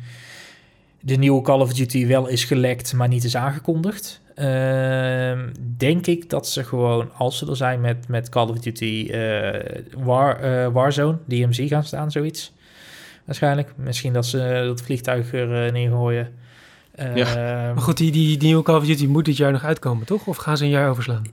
[1.01, 4.21] de nieuwe Call of Duty wel is gelekt, maar niet is aangekondigd.
[4.37, 5.39] Uh,
[5.77, 9.51] denk ik dat ze gewoon, als ze er zijn met, met Call of Duty uh,
[9.97, 12.53] War, uh, Warzone, DMZ gaan staan, zoiets.
[13.25, 13.73] Waarschijnlijk.
[13.77, 16.33] Misschien dat ze dat vliegtuig er neergooien.
[16.97, 17.15] Ja.
[17.15, 20.07] Ehm, maar goed, die, die, die nieuwe Call of Duty moet dit jaar nog uitkomen,
[20.07, 20.27] toch?
[20.27, 21.25] Of gaan ze een jaar overslaan?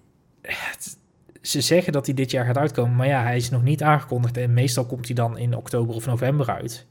[1.41, 4.37] ze zeggen dat hij dit jaar gaat uitkomen, maar ja, hij is nog niet aangekondigd.
[4.37, 6.85] En meestal komt hij dan in oktober of november uit.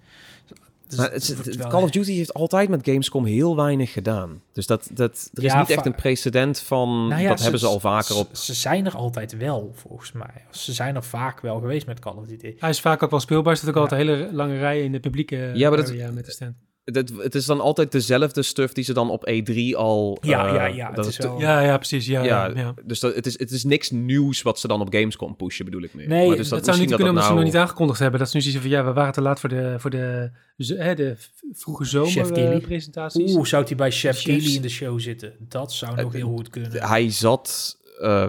[0.87, 4.43] Dus het, Call of Duty heeft altijd met Gamescom heel weinig gedaan.
[4.53, 7.67] Dus dat, dat, er is niet echt een precedent van, nou ja, dat hebben ze
[7.67, 8.29] al vaker op...
[8.33, 10.45] Ze zijn er altijd wel, volgens mij.
[10.51, 12.55] Ze zijn er vaak wel geweest met Call of Duty.
[12.59, 13.53] Hij is vaak ook wel speelbaar.
[13.53, 16.25] Er zit ook altijd een hele lange rij in de publieke ja, maar dat, met
[16.25, 20.19] de stand het, het is dan altijd dezelfde stuff die ze dan op E3 al...
[20.21, 20.91] Ja, uh, ja, ja.
[20.91, 21.41] Dat is wel...
[21.41, 22.07] ja, ja, precies.
[22.07, 22.75] Ja, ja, ja.
[22.85, 25.83] Dus dat, het, is, het is niks nieuws wat ze dan op Gamescom pushen, bedoel
[25.83, 26.09] ik meer.
[26.09, 27.35] Nee, maar dus dat, zou niet kunnen omdat nou...
[27.37, 28.19] ze nog niet aangekondigd hebben.
[28.19, 30.95] Dat is nu zoiets van, ja, we waren te laat voor de, voor de, hè,
[30.95, 31.17] de
[31.53, 33.31] vroege zomerpresentaties.
[33.31, 35.33] Uh, Oeh, zou hij bij Chef Keely in de show zitten?
[35.39, 36.89] Dat zou nog uh, heel goed kunnen.
[36.89, 37.81] Hij zat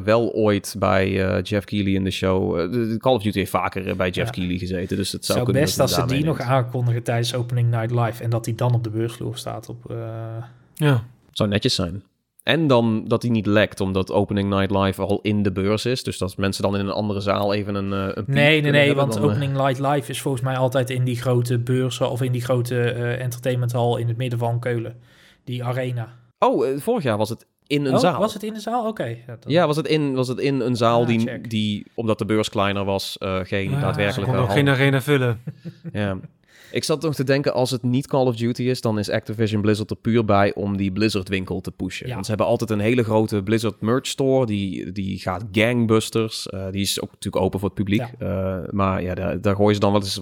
[0.03, 2.55] wel ooit bij Jeff Keighley in de show.
[2.97, 4.33] Call of Duty heeft vaker bij Jeff ja.
[4.33, 7.91] Keighley gezeten, dus het zou, zou best als ze die nog aankondigen tijdens Opening Night
[7.91, 9.93] Live en dat hij dan op de beursvloer staat op...
[10.73, 11.03] Ja.
[11.31, 12.03] Zou netjes zijn.
[12.43, 16.03] En dan dat hij niet lekt, omdat Opening Night Live al in de beurs is.
[16.03, 17.91] Dus dat mensen dan in een andere zaal even een.
[17.91, 21.03] Uh, een nee, nee, nee, want dan, Opening Night Live is volgens mij altijd in
[21.03, 24.95] die grote beurs of in die grote uh, entertainmenthal in het midden van Keulen.
[25.43, 26.15] Die arena.
[26.39, 28.19] Oh, uh, vorig jaar was het in een oh, zaal.
[28.19, 28.87] Was het in de zaal?
[28.87, 29.03] Oké.
[29.03, 32.25] Ja, ja, was, het in, was het in een zaal ah, die, die, omdat de
[32.25, 34.35] beurs kleiner was, geen ah, daadwerkelijke.
[34.35, 35.41] Kon geen arena vullen.
[35.93, 36.17] ja.
[36.73, 39.61] Ik zat nog te denken, als het niet Call of Duty is, dan is Activision
[39.61, 42.09] Blizzard er puur bij om die Blizzard winkel te pushen.
[42.09, 46.47] Want ze hebben altijd een hele grote Blizzard merch store, die, die gaat gangbusters.
[46.53, 48.03] Uh, die is ook natuurlijk open voor het publiek.
[48.19, 50.21] Uh, maar ja, daar, daar gooien ze dan wel eens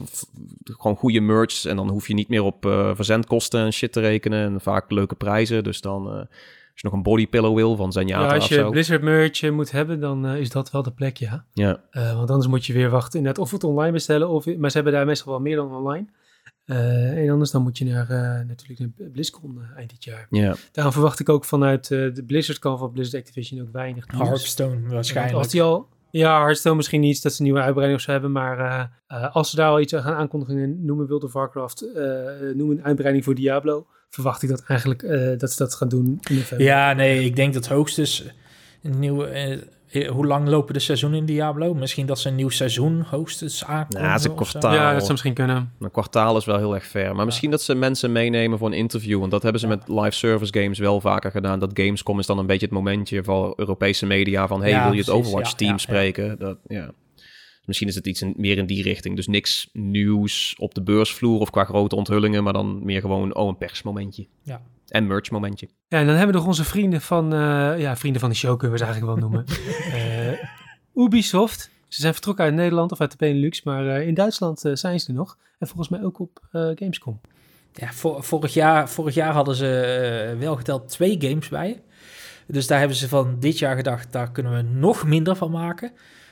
[0.63, 1.65] gewoon goede merch.
[1.65, 4.45] En dan hoef je niet meer op uh, verzendkosten en shit te rekenen.
[4.45, 5.63] En vaak leuke prijzen.
[5.63, 6.27] Dus dan...
[6.71, 9.99] als je nog een bodypillow wil van Zenyatta ja, als je Blizzard merch moet hebben,
[9.99, 11.45] dan is dat wel de plek, ja.
[11.53, 11.81] ja.
[11.91, 13.23] want anders moet je weer wachten.
[13.23, 16.05] Net of het online bestellen, of, maar ze hebben daar meestal wel meer dan online.
[16.65, 20.27] Uh, en anders dan moet je naar uh, natuurlijk naar BlizzCon uh, eind dit jaar.
[20.29, 20.55] Ja.
[20.71, 24.27] Daarom verwacht ik ook vanuit de Blizzard kan van Blizzard Activision ook weinig nieuws.
[24.27, 25.37] Hearthstone waarschijnlijk.
[25.37, 28.89] Als die al, ja, Hearthstone misschien niet dat ze een nieuwe uitbreiding zo hebben, maar
[29.31, 31.85] als ze daar al iets gaan aankondigen noemen World of Warcraft,
[32.53, 35.01] noemen een uitbreiding voor Diablo, verwacht ik dat eigenlijk
[35.39, 36.67] dat ze dat gaan doen in november.
[36.67, 38.25] Ja, nee, ik denk dat hoogstens
[38.83, 39.57] een nieuwe eh,
[39.91, 41.73] hoe lang lopen de seizoenen in Diablo?
[41.73, 44.07] Misschien dat ze een nieuw seizoen hoogstens aankomen?
[44.07, 44.73] Ja, een kwartaal.
[44.73, 45.73] Ja, dat zou misschien kunnen.
[45.79, 47.15] Een kwartaal is wel heel erg ver.
[47.15, 49.19] Maar misschien dat ze mensen meenemen voor een interview.
[49.19, 51.59] Want dat hebben ze met live service games wel vaker gedaan.
[51.59, 54.61] Dat Gamescom is dan een beetje het momentje voor Europese media van...
[54.61, 56.39] hey, wil je het Overwatch-team spreken?
[56.39, 56.91] Dat, ja.
[57.65, 59.15] Misschien is het iets meer in die richting.
[59.15, 62.43] Dus niks nieuws op de beursvloer of qua grote onthullingen...
[62.43, 64.27] maar dan meer gewoon, oh, een persmomentje.
[64.43, 64.61] Ja.
[64.91, 65.69] En merch momentje.
[65.87, 68.57] Ja, en dan hebben we nog onze vrienden van, uh, ja, vrienden van de show
[68.57, 69.45] kunnen we ze eigenlijk wel noemen.
[70.95, 71.69] uh, Ubisoft.
[71.87, 75.07] Ze zijn vertrokken uit Nederland of uit de Benelux, maar uh, in Duitsland zijn ze
[75.07, 75.37] er nog.
[75.59, 77.21] En volgens mij ook op Gamescom.
[77.73, 81.81] Ja, vor, vorig, jaar, vorig jaar hadden ze wel geteld twee games bij.
[82.47, 85.91] Dus daar hebben ze van dit jaar gedacht, daar kunnen we nog minder van maken.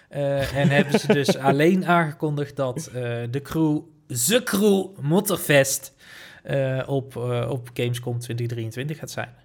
[0.09, 2.89] en hebben ze dus alleen aangekondigd dat
[3.29, 5.93] de crew, The Crew Motterfest
[6.45, 9.35] uh, op, uh, op Gamescom 2023 gaat zijn.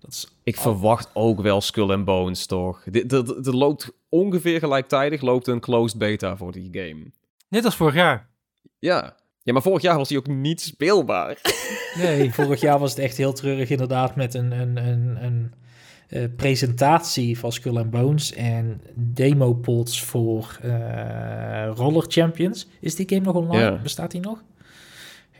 [0.00, 2.86] Dat is ik verwacht ook wel Skull and Bones, toch?
[2.86, 7.10] Er loopt ongeveer gelijktijdig loopt een closed beta voor die game.
[7.48, 8.28] Net als vorig jaar.
[8.78, 9.16] Ja.
[9.42, 11.38] Ja, maar vorig jaar was die ook niet speelbaar.
[11.94, 15.52] Nee, vorig jaar was het echt heel treurig inderdaad met een, een, een, een
[16.08, 20.58] uh, presentatie van Skull and Bones en demo pods voor
[21.74, 22.68] Roller Champions.
[22.80, 23.78] Is die game nog online?
[23.82, 24.42] Bestaat die nog?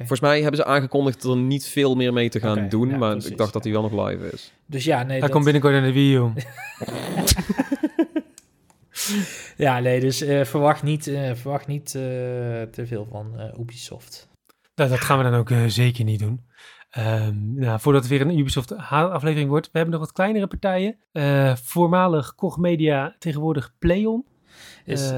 [0.07, 3.37] Volgens mij hebben ze aangekondigd er niet veel meer mee te gaan doen, maar ik
[3.37, 4.53] dacht dat hij wel nog live is.
[4.67, 5.11] Dus ja, nee.
[5.11, 5.31] Hij dat...
[5.31, 6.33] komt binnenkort in de Wii U.
[9.65, 12.03] ja, nee, dus uh, verwacht niet, uh, verwacht niet uh,
[12.62, 14.29] te veel van Ubisoft.
[14.75, 16.51] Nou, dat gaan we dan ook zeker niet doen.
[16.99, 20.97] Um, nou, voordat het weer een Ubisoft-aflevering wordt, we hebben nog wat kleinere partijen.
[21.65, 24.25] voormalig Koch Media, tegenwoordig Playon.
[24.85, 25.12] Is,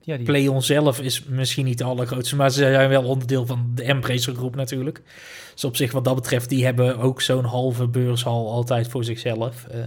[0.00, 3.82] ja, Playon zelf is misschien niet de allergrootste, maar ze zijn wel onderdeel van de
[3.82, 5.02] Embracer groep natuurlijk.
[5.52, 9.66] Dus op zich wat dat betreft, die hebben ook zo'n halve beurshal altijd voor zichzelf.
[9.74, 9.84] Uh,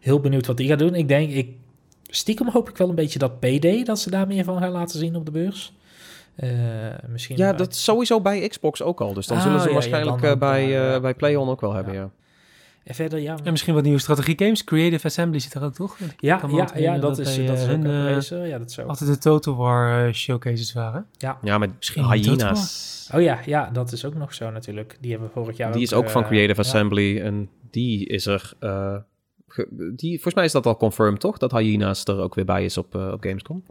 [0.00, 0.94] heel benieuwd wat die gaat doen.
[0.94, 1.48] Ik denk, ik,
[2.06, 4.98] stiekem hoop ik wel een beetje dat PD, dat ze daar meer van gaan laten
[4.98, 5.72] zien op de beurs.
[6.36, 6.50] Uh,
[7.08, 9.14] misschien ja, dat sowieso bij Xbox ook al.
[9.14, 11.94] Dus dan ah, zullen ze ja, waarschijnlijk ja, bij, uh, bij PlayOn ook wel hebben,
[11.94, 12.10] ja.
[12.84, 13.36] En verder, ja.
[13.44, 14.64] En misschien wat nieuwe strategie games.
[14.64, 15.98] Creative Assembly zit er ook, toch?
[16.18, 19.56] Ja, ja, ja, dat, is, dat is hun, uh, ja, dat is Altijd de Total
[19.56, 21.06] War uh, showcases waren.
[21.18, 23.08] Ja, ja met misschien hyena's.
[23.14, 24.96] Oh ja, ja, dat is ook nog zo natuurlijk.
[25.00, 28.52] Die hebben vorig jaar Die is ook van Creative Assembly en die is er...
[28.60, 28.96] Uh,
[29.70, 31.38] die, volgens mij is dat al confirmed, toch?
[31.38, 33.64] Dat Hyena's er ook weer bij is op, op Gamescom.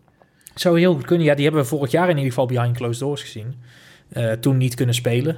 [0.55, 1.25] Zou heel goed kunnen.
[1.25, 3.55] Ja, die hebben we vorig jaar in ieder geval behind closed doors gezien.
[4.39, 5.37] toen niet kunnen spelen.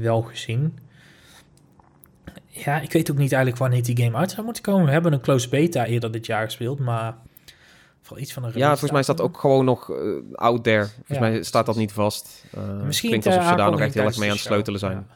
[0.00, 0.74] wel gezien
[2.54, 4.84] ja, ik weet ook niet eigenlijk wanneer die game uit zou moeten komen.
[4.84, 7.16] We hebben een close beta eerder dit jaar gespeeld, maar
[8.02, 9.96] voor iets van een Ja, volgens mij staat ook gewoon nog uh,
[10.32, 10.86] out there.
[10.86, 12.44] Volgens mij staat dat niet vast.
[12.56, 15.06] Uh, Misschien klinkt alsof ze daar nog echt heel erg mee aan het sleutelen zijn.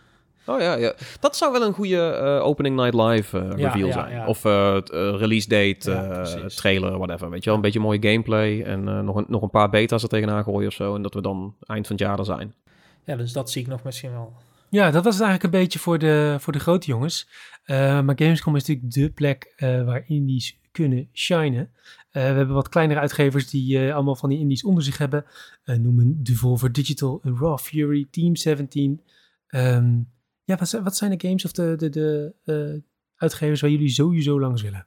[0.46, 4.26] Oh ja, ja, dat zou wel een goede uh, opening night live reveal zijn.
[4.26, 4.42] Of
[5.20, 7.30] release date, trailer, whatever.
[7.30, 10.08] Weet je wel, een beetje mooie gameplay en nog, een, nog een paar beta's er
[10.08, 10.94] tegenaan gooien of zo.
[10.94, 12.54] En dat we dan eind van het jaar er zijn.
[13.04, 14.32] Ja, dus dat zie ik nog misschien wel.
[14.70, 17.28] Ja, dat was het eigenlijk een beetje voor de, voor de grote jongens.
[17.66, 21.70] Uh, maar Gamescom is natuurlijk de plek uh, waar indies kunnen shinen.
[22.12, 25.24] Uh, we hebben wat kleinere uitgevers die allemaal van die indies onder zich hebben.
[25.64, 28.90] noemen Devolver Digital, Raw Fury, Team 17.
[28.90, 29.00] Um,
[29.48, 29.96] ehm,
[30.44, 31.90] ja, wat, wat, zijn de games of de, de,
[32.44, 32.82] de
[33.16, 34.86] uitgevers waar jullie sowieso langs willen?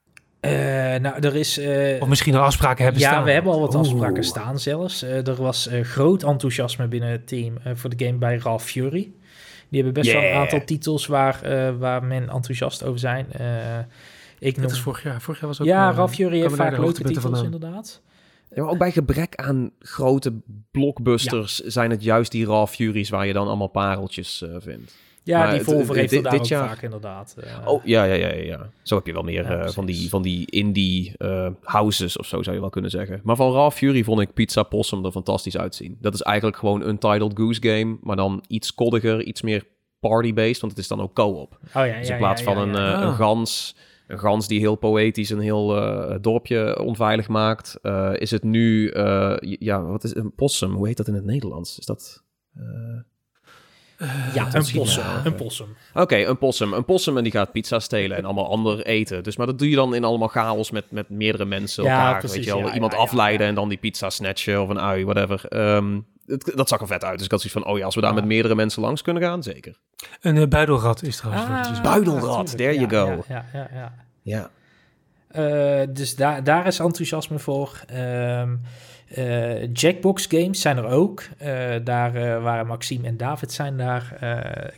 [1.02, 1.60] nou, er is...
[2.00, 3.20] of misschien al afspraken hebben ja, staan.
[3.20, 5.02] Ja, we hebben al wat afspraken staan zelfs.
[5.02, 9.12] er was groot enthousiasme binnen het team voor de game bij Ralph Fury.
[9.72, 11.40] Die hebben best wel een aantal titels waar,
[11.78, 13.26] waar men enthousiast over zijn.
[14.40, 14.66] ik noem...
[14.66, 15.22] Dat is vorig jaar.
[15.22, 15.68] Vorig jaar was ook...
[15.68, 18.02] Ja, Ralph Fury heeft vaak leuke titels inderdaad.
[18.56, 20.34] Ja, maar ook bij gebrek aan grote
[20.72, 24.96] blockbusters zijn het juist die Raw Furies waar je dan allemaal pareltjes uh, vindt.
[25.24, 26.68] Ja, maar die Volvo heeft dit, dit jaar...
[26.68, 27.36] vaak inderdaad.
[27.38, 28.70] Uh, oh, ja, ja, ja, ja.
[28.82, 31.14] Zo heb je wel meer ja, uh, van, die, van die indie
[31.62, 33.22] houses of zo zou je wel kunnen zeggen.
[33.24, 35.98] Maar van Raw Fury vond ik Pizza Possum er fantastisch uitzien.
[36.02, 39.64] Dat is eigenlijk gewoon een Titled Goose Game, maar dan iets koddiger, iets meer
[40.00, 41.60] party-based, want het is dan ook co-op.
[41.76, 43.16] Oh, ja, dus in plaats van een, een oh.
[43.16, 43.76] gans
[44.12, 47.80] een gans die heel poëtisch een heel uh, dorpje onveilig maakt.
[47.84, 50.72] Uh, is het nu, uh, ja, wat is een possum?
[50.72, 51.80] Hoe heet dat in het Nederlands?
[51.80, 52.24] Is dat...
[54.34, 55.04] ja, een possum.
[55.24, 55.76] een possum.
[55.93, 56.74] Oké, een possum.
[56.74, 59.24] Een possum en die gaat pizza stelen en allemaal ander eten.
[59.24, 62.20] Dus, maar dat doe je dan in allemaal chaos met, met meerdere mensen ja, elkaar.
[62.20, 65.06] Precies, weet je wel, ja, iemand afleiden en dan die pizza snatchen of een ui,
[65.06, 65.58] whatever.
[65.76, 67.16] Um, het, dat zag er vet uit.
[67.16, 69.24] Dus ik had zoiets van, oh ja, als we daar met meerdere mensen langs kunnen
[69.24, 69.76] gaan, zeker.
[70.22, 71.68] Een uh, buidelrat is trouwens.
[71.68, 73.24] Ah, buidelrat, there you go.
[73.28, 73.93] Ja, ja, ja.
[74.22, 74.49] ja.
[75.36, 77.84] Uh, dus daar, daar is enthousiasme voor.
[77.93, 78.62] Um,
[79.18, 81.24] uh, Jackbox games zijn er ook.
[81.41, 84.18] Uh, daar waren Maxime en David zijn daar.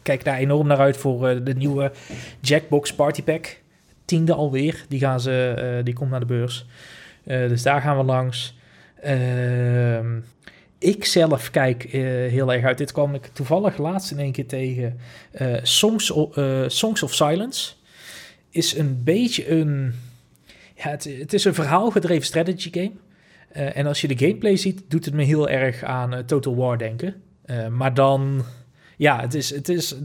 [0.02, 1.92] kijk daar enorm naar uit voor de nieuwe
[2.40, 3.58] Jackbox Party Pack.
[4.06, 4.86] Tiende alweer.
[4.90, 6.66] Die, gaan ze, die komt naar de beurs.
[7.24, 8.58] dus daar gaan we langs.
[9.02, 10.20] Ehm,
[10.78, 12.78] ik zelf kijk heel erg uit.
[12.78, 15.00] Dit kwam ik toevallig laatst in één keer tegen.
[15.64, 16.14] Songs,
[16.68, 17.74] Songs of Silence
[18.50, 19.94] is een beetje een
[20.76, 22.92] ja, het, het is een verhaalgedreven strategy game.
[23.58, 26.56] Uh, en als je de gameplay ziet, doet het me heel erg aan uh, Total
[26.56, 27.16] War denken.
[27.46, 28.44] Uh, maar dan,
[28.98, 29.96] ja, het is, het is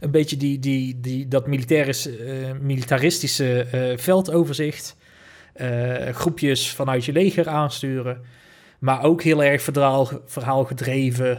[0.00, 1.46] een beetje die, die, die, dat
[2.60, 3.66] militaristische
[3.96, 4.96] veldoverzicht.
[6.12, 8.20] groepjes vanuit je leger aansturen.
[8.78, 11.38] Maar ook heel erg verhaal, verhaalgedreven,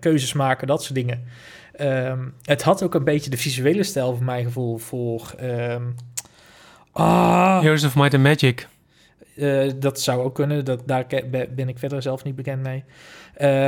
[0.00, 1.24] keuzes maken, dat soort dingen.
[1.80, 5.34] Um, het had ook een beetje de visuele stijl, voor mijn gevoel, voor...
[5.42, 5.94] Um,
[6.92, 7.60] Ah.
[7.62, 8.68] Heroes of Might and Magic.
[9.36, 10.64] Uh, dat zou ook kunnen.
[10.64, 12.84] Dat, daar ben ik verder zelf niet bekend mee.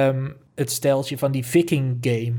[0.08, 2.34] Um, het steltje van die Viking game.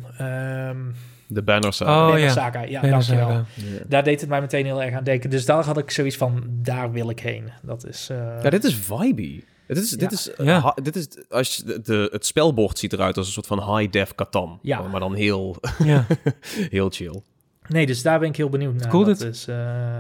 [0.70, 0.96] Um,
[1.28, 1.92] de Banner Saga.
[1.92, 2.32] Oh, Banner ja.
[2.32, 3.28] Saga, ja, Banner dankjewel.
[3.28, 3.46] Saga.
[3.88, 5.30] Daar deed het mij meteen heel erg aan denken.
[5.30, 7.50] Dus daar had ik zoiets van, daar wil ik heen.
[7.62, 8.10] Dat is...
[8.12, 8.18] Uh...
[8.44, 9.44] Ja, dit is vibey.
[9.68, 10.76] Dit is, dit is, ja.
[10.84, 14.16] dit is als je de, de, het spelbord ziet eruit als een soort van high-def
[14.16, 14.60] Catan.
[14.62, 14.82] Ja.
[14.82, 16.06] Maar dan heel, ja.
[16.70, 17.22] heel chill.
[17.68, 18.90] Nee, dus daar ben ik heel benieuwd naar.
[18.90, 19.48] Cool dat is...
[19.48, 19.98] Uh,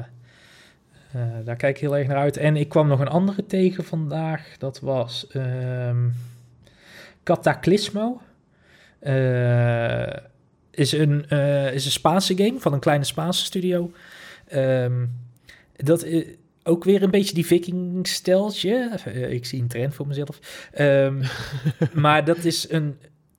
[1.16, 2.38] uh, daar kijk ik heel erg naar uit.
[2.38, 4.58] En ik kwam nog een andere tegen vandaag.
[4.58, 6.14] Dat was um,
[7.24, 8.22] Cataclysmo.
[9.02, 10.08] Uh,
[10.72, 13.92] is, een, uh, is een Spaanse game van een kleine Spaanse studio.
[14.54, 15.14] Um,
[15.76, 16.26] dat is
[16.64, 19.00] ook weer een beetje die viking-steltje.
[19.30, 20.70] ik zie een trend voor mezelf.
[20.80, 21.22] Um,
[22.04, 22.98] maar dat is een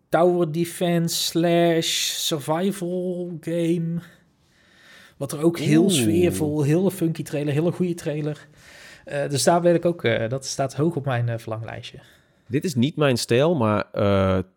[0.09, 1.89] tower defense slash
[2.27, 4.01] survival game.
[5.17, 8.49] Wat er ook heel sfeervol, heel funky trailer, hele goede trailer.
[9.07, 11.99] Uh, dus daar wil ik ook, uh, dat staat hoog op mijn uh, verlanglijstje.
[12.49, 13.85] Dit is niet mijn stijl, maar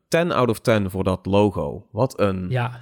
[0.07, 1.85] 10 out of 10 voor dat logo.
[1.91, 2.79] Wat een ja.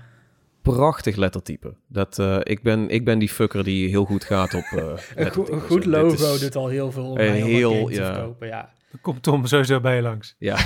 [0.62, 1.74] prachtig lettertype.
[1.88, 4.64] Dat, ik, ben, ik ben die fucker die heel goed gaat op
[5.16, 7.96] Een go goed logo is, doet al heel veel om heel, ja.
[7.96, 8.74] te verkopen, ja.
[8.92, 10.36] Dan komt Tom sowieso bij je langs.
[10.38, 10.56] Ja.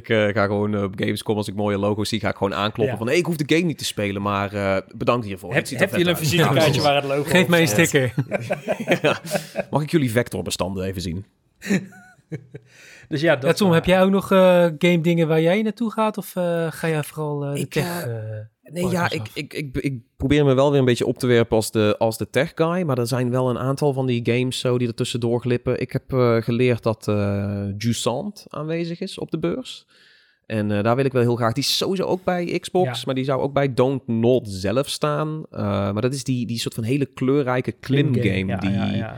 [0.00, 2.54] ik uh, ga gewoon uh, op Gamescom, als ik mooie logo's zie, ga ik gewoon
[2.54, 2.96] aankloppen ja.
[2.96, 3.06] van...
[3.06, 5.54] hey, ik hoef de game niet te spelen, maar uh, bedankt hiervoor.
[5.54, 8.14] Heb, heb je een visitekaartje waar het logo Geef mij een sticker.
[9.02, 9.20] ja.
[9.70, 11.24] Mag ik jullie vectorbestanden even zien?
[13.08, 13.56] dus ja, dat...
[13.56, 14.26] Tom, heb jij ook nog
[14.78, 16.16] game dingen waar jij naartoe gaat?
[16.16, 16.30] Of
[16.70, 18.06] ga jij vooral de ik, tech...
[18.72, 21.56] Nee, ja, ik, ik, ik, ik, probeer me wel weer een beetje op te werpen
[21.56, 22.82] als de, als de tech guy.
[22.82, 25.80] Maar er zijn wel een aantal van die games zo die er tussendoor glippen.
[25.80, 29.86] Ik heb uh, geleerd dat uh, Jusant aanwezig is op de beurs.
[30.46, 31.52] En uh, daar wil ik wel heel graag.
[31.52, 33.02] Die is sowieso ook bij Xbox, ja.
[33.06, 35.44] maar die zou ook bij Don't Not zelf staan.
[35.50, 38.46] maar dat is die, die soort van hele kleurrijke klim game.
[38.46, 39.16] Ja, die ja,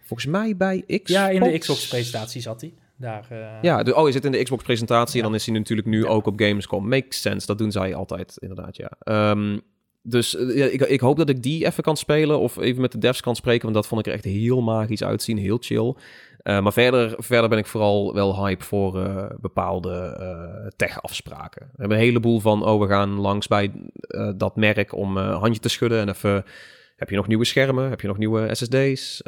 [0.00, 1.10] volgens mij bij Xbox...
[1.10, 2.72] Ja, in de Xbox-presentatie zat hij.
[2.98, 3.62] Daar, uh...
[3.62, 6.26] Ja, de, oh, je zit in de Xbox-presentatie en dan is hij natuurlijk nu ook
[6.26, 6.88] op Gamescom.
[6.88, 8.90] Makes sense, dat doen zij altijd, inderdaad, ja.
[9.30, 9.60] Um,
[10.02, 12.98] dus ja, ik, ik, hoop dat ik die even kan spelen of even met de
[12.98, 15.94] devs kan spreken, want dat vond ik er echt heel magisch uitzien, heel chill.
[16.42, 21.62] Uh, maar verder, verder ben ik vooral wel hype voor uh, bepaalde tech-afspraken.
[21.62, 23.72] We hebben een heleboel van, oh, we gaan langs bij
[24.36, 26.44] dat merk om handje te schudden en even...
[26.96, 27.90] Heb je nog nieuwe schermen?
[27.90, 29.20] Heb je nog nieuwe SSD's?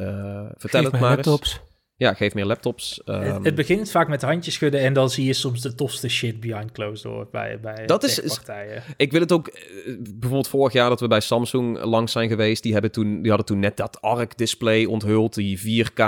[0.56, 1.52] vertel Geef het maar laptops.
[1.52, 1.69] eens.
[2.00, 3.00] Ja, geef meer laptops.
[3.04, 6.08] Het, Ehm, het begint vaak met handjes schudden en dan zie je soms de tofste
[6.08, 8.82] shit behind closed door bij, bij Dat is- partijen.
[8.96, 9.62] Ik wil het ook, eh,
[10.00, 13.46] bijvoorbeeld vorig jaar dat we bij Samsung langs zijn geweest, die, hebben toen, die hadden
[13.46, 15.98] toen net dat ARC-display onthuld, die 4K,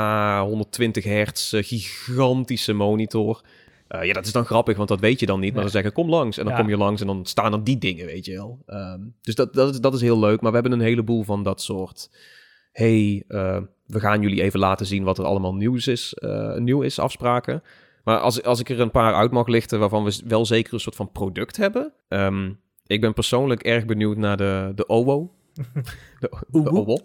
[0.40, 3.40] 120 hertz, eh, gigantische monitor.
[3.88, 5.54] Eh, ja, dat is dan grappig, want dat weet je dan niet.
[5.54, 5.72] Maar Nee.
[5.72, 6.38] dan zeggen, kom langs.
[6.38, 6.58] En dan Ja.
[6.60, 8.62] kom je langs en dan staan er die dingen, weet je wel.
[8.66, 10.40] Ehm, dus dat, dat, is, dat is heel leuk.
[10.40, 12.10] Maar we hebben een heleboel van dat soort...
[12.72, 13.24] hey,
[13.92, 17.62] we gaan jullie even laten zien wat er allemaal nieuws is, eh, nieuw is, afspraken.
[18.04, 20.80] Maar als, als ik er een paar uit mag lichten waarvan we wel zeker een
[20.80, 21.92] soort van product hebben.
[22.08, 22.50] Ehm,
[22.86, 25.30] ik ben persoonlijk erg benieuwd naar de, de OWO.
[26.20, 26.30] De?
[26.50, 26.92] OWO.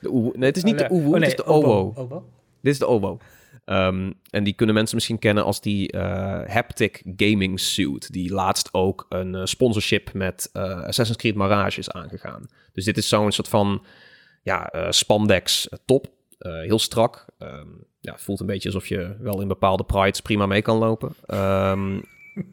[0.00, 0.32] De OWO.
[0.34, 1.04] Nee, het is niet de Oh, nee.
[1.04, 1.44] OWO, Oh, het is de.
[1.44, 2.24] OWO.
[2.60, 3.18] Dit is de OWO.
[3.68, 8.12] Ehm, en die kunnen mensen misschien kennen als die eh, haptic gaming suit.
[8.12, 12.46] Die laatst ook een eh, sponsorship met eh, Assassin's Creed Mirage is aangegaan.
[12.72, 13.84] Dus dit is zo'n soort van
[14.42, 16.06] ja, eh, spandex eh, top.
[16.38, 17.26] Eh, heel strak.
[17.38, 17.68] Ehm,
[18.00, 21.14] ja, voelt een beetje alsof je wel in bepaalde prides prima mee kan lopen.
[21.26, 22.00] Ehm,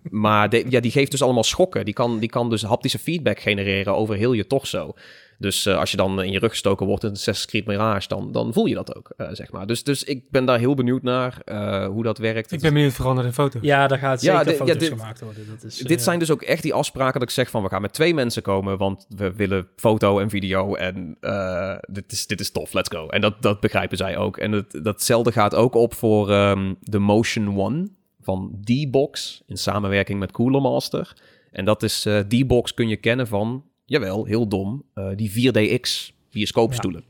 [0.10, 1.86] maar de- ja, die geeft dus allemaal schokken.
[1.86, 4.94] Die kan, die kan dus haptische feedback genereren over heel je torso.
[5.40, 8.32] Dus eh, als je dan in je rug gestoken wordt in Assassin's Creed Mirage, dan,
[8.32, 9.68] dan voel je dat ook, eh, zeg maar.
[9.68, 12.52] Dus, dus ik ben daar heel benieuwd naar eh, hoe dat werkt.
[12.52, 13.60] Ik ben benieuwd vooral naar de foto.
[13.62, 15.48] Ja, daar gaat Ja, zeker ja, foto's dit- gemaakt worden.
[15.50, 17.64] Dat is, Dit zijn dus ook echt die afspraken dat ik zeg van...
[17.64, 20.76] we gaan met twee mensen komen, want we willen foto en video...
[20.76, 23.08] en eh, dit, is, dit is tof, let's go.
[23.08, 24.38] En dat, dat begrijpen zij ook.
[24.38, 27.88] En het, datzelfde gaat ook op voor ehm, de Motion One
[28.26, 29.44] van D-Box...
[29.48, 31.14] in samenwerking met Cooler Master.
[31.52, 32.06] En dat is...
[32.06, 34.84] eh D-Box kun je kennen van, jawel, heel dom...
[34.94, 37.04] eh, die 4DX bioscoopstoelen.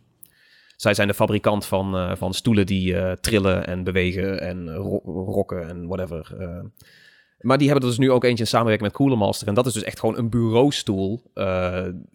[0.75, 5.67] Zij zijn de fabrikant van, eh, van stoelen die trillen en bewegen en ro- rocken
[5.69, 6.35] en whatever.
[7.39, 9.47] Maar die hebben er dus nu ook eentje in samenwerking met Cooler Master.
[9.47, 11.21] En dat is dus echt gewoon een bureaustoel.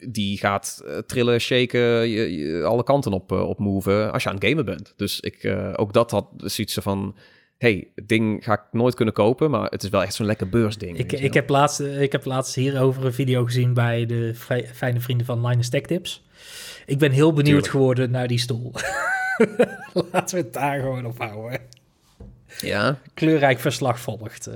[0.09, 4.45] die gaat trillen, shaken, je, je- alle kanten op, op moven als je aan het
[4.45, 4.93] gamen bent.
[4.97, 7.15] Dus ik, ook dat had zoiets van...
[7.61, 10.49] hey, het ding ga ik nooit kunnen kopen, maar het is wel echt zo'n lekker
[10.49, 10.99] beursding.
[10.99, 14.35] Ik, je ik, heb laatst, eh, ik heb laatst hierover een video gezien bij de
[14.35, 16.23] fij- fijne vrienden van Linus Tech Tips.
[16.87, 17.69] Ik ben heel benieuwd Tuurlijk.
[17.73, 18.73] geworden naar die stoel.
[20.13, 21.61] Laten we het daar gewoon op houden.
[22.61, 24.47] Ja, Kleurrijk verslag volgt.
[24.47, 24.55] eh.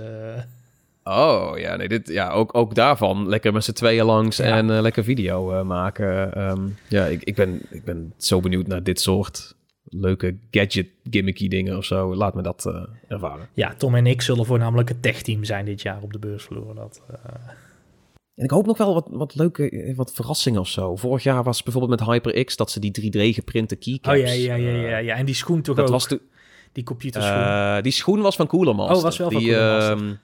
[1.05, 4.45] Oh, ja, nee, dit, ja ook, ook daarvan lekker met z'n tweeën langs Ja.
[4.45, 6.35] en eh, lekker video eh, maken.
[6.35, 11.49] Ehm, ja, ik, ik, ben, ik ben zo benieuwd naar dit soort leuke gadget gimmicky
[11.49, 12.15] dingen of zo.
[12.15, 13.49] Laat me dat eh, ervaren.
[13.53, 16.75] ja, Tom en ik zullen voornamelijk het techteam zijn dit jaar op de beursvloer.
[16.75, 17.17] Dat, eh,
[18.35, 20.97] En ik hoop nog wel wat, wat leuke eh, wat verrassingen of zo.
[20.97, 24.19] Vorig jaar was bijvoorbeeld met HyperX dat ze die 3D geprinte keycaps...
[24.19, 25.15] oh ja, ja, ja, ja, ja.
[25.15, 25.91] En die schoen toch dat ook?
[25.91, 26.21] was toen...
[26.73, 27.37] die computerschoen.
[27.37, 28.97] Eh, die schoen was van Cooler Master.
[28.97, 29.97] Oh, was wel van die, Cooler Master.
[29.97, 30.15] ehm,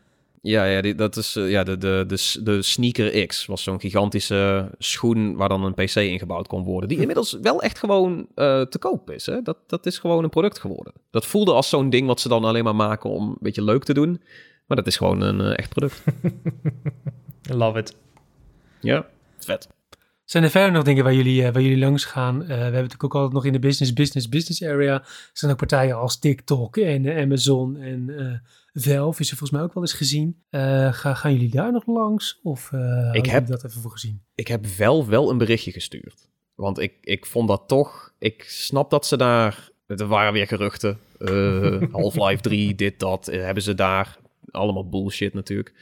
[0.41, 3.47] ja, ja die, dat is eh, ja, de, de, de, de Sneaker X.
[3.47, 6.89] Was zo'n gigantische schoen waar dan een PC ingebouwd kon worden.
[6.89, 9.27] Die inmiddels wel echt gewoon eh, te koop is.
[9.27, 9.43] Hè?
[9.43, 10.93] Dat, dat is gewoon een product geworden.
[11.11, 13.85] Dat voelde als zo'n ding wat ze dan alleen maar maken om een beetje leuk
[13.85, 14.23] te doen.
[14.67, 16.03] Maar dat is gewoon een eh, echt product.
[17.61, 17.97] Love it.
[18.81, 19.07] ja,
[19.39, 19.69] vet.
[20.31, 22.43] Zijn er verder nog dingen waar jullie, eh, waar jullie langs gaan?
[22.43, 24.95] Eh, we hebben natuurlijk ook altijd nog in de business, business, business area.
[24.95, 29.69] Er zijn ook partijen als TikTok en eh, Amazon en Velve is er volgens mij
[29.69, 30.43] ook wel eens gezien.
[30.51, 32.41] Ga, gaan jullie daar nog langs?
[32.43, 34.23] Of houden heb- dat even voor gezien?
[34.35, 36.29] ik heb wel wel een berichtje gestuurd.
[36.55, 38.13] Want ik, ik vond dat toch...
[38.19, 39.71] Ik snap dat ze daar...
[39.87, 40.99] Er waren weer geruchten.
[41.93, 43.27] Half-Life 3, dit, dat.
[43.27, 44.19] hebben ze daar.
[44.51, 45.73] Allemaal bullshit natuurlijk.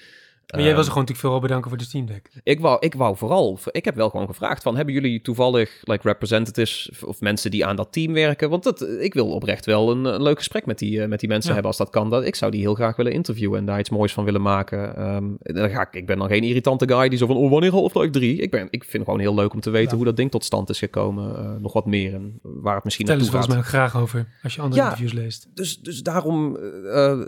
[0.53, 2.29] Maar jij Ehm, was er gewoon natuurlijk vooral bedanken voor de Steam Deck.
[2.43, 3.59] ik, wou, ik wou vooral...
[3.71, 4.77] Ik heb wel gewoon gevraagd van...
[4.77, 8.51] Hebben jullie toevallig like representatives of- mensen die aan dat team werken?
[8.51, 11.29] Want dat, ik wil oprecht wel een, een leuk gesprek met die, eh, met die
[11.29, 11.55] mensen Ja.
[11.55, 12.11] hebben als dat kan.
[12.11, 14.97] Dat, ik zou die heel graag willen interviewen en daar iets moois van willen maken.
[14.97, 17.37] Ehm, dan ga ik, ik ben dan geen irritante guy die zo van...
[17.37, 18.37] Oh, wanneer Half-Life 3?
[18.39, 19.97] Ik, ben, ik vind het gewoon heel leuk om te weten Ja.
[19.97, 21.37] hoe dat ding tot stand is gekomen.
[21.37, 23.73] eh, nog wat meer en waar het misschien Vertel naartoe volgens gaat.
[23.73, 24.89] mij ook graag over, als je andere Ja.
[24.91, 25.49] interviews leest.
[25.55, 26.57] Dus, dus daarom...
[26.57, 27.19] eh,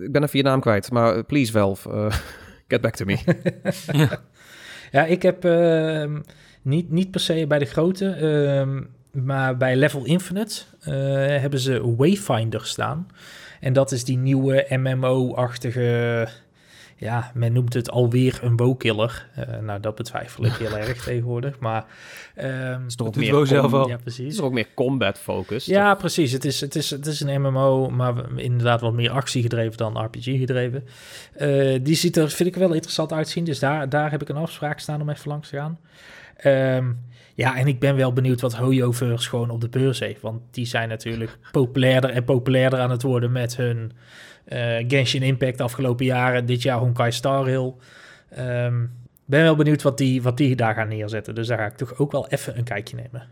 [0.00, 0.90] ik ben even je naam kwijt.
[0.90, 1.66] Maar please, eh,
[2.68, 3.18] get back to me.
[4.92, 6.20] Ja, ik heb ehm,
[6.62, 8.82] niet, niet per se bij de grote, ehm,
[9.24, 10.92] maar bij Level Infinite eh,
[11.40, 13.06] hebben ze Wayfinder staan.
[13.60, 16.28] En dat is die nieuwe MMO-achtige,
[16.96, 19.26] ja, men noemt het alweer een bowkiller.
[19.34, 21.84] Eh nou, dat betwijfel ik heel erg tegenwoordig, maar...
[22.34, 23.86] ehm, is toch meer zelf al.
[23.86, 24.34] ja, Het precies.
[24.34, 25.74] is ook meer combat focused.
[25.74, 26.32] Ja, precies.
[26.32, 30.04] Het is, het, is, het is een MMO, maar inderdaad wat meer actie gedreven dan
[30.04, 30.84] RPG gedreven.
[31.32, 33.44] Eh, die ziet er, vind ik, wel interessant uitzien.
[33.44, 35.78] Dus daar, daar heb ik een afspraak staan om even langs te gaan.
[36.36, 36.92] Ehm,
[37.34, 40.20] ja, en ik ben wel benieuwd wat Hoyoverse gewoon op de beurs heeft.
[40.20, 43.92] Want die zijn natuurlijk populairder en populairder aan het worden met hun
[44.88, 46.46] Genshin Impact afgelopen jaren.
[46.46, 47.78] Dit jaar Honkai Star Rail.
[48.30, 48.86] Ehm,
[49.24, 51.34] ben wel benieuwd wat die, wat die daar gaan neerzetten.
[51.34, 53.28] Dus daar ga ik toch ook wel even een kijkje nemen.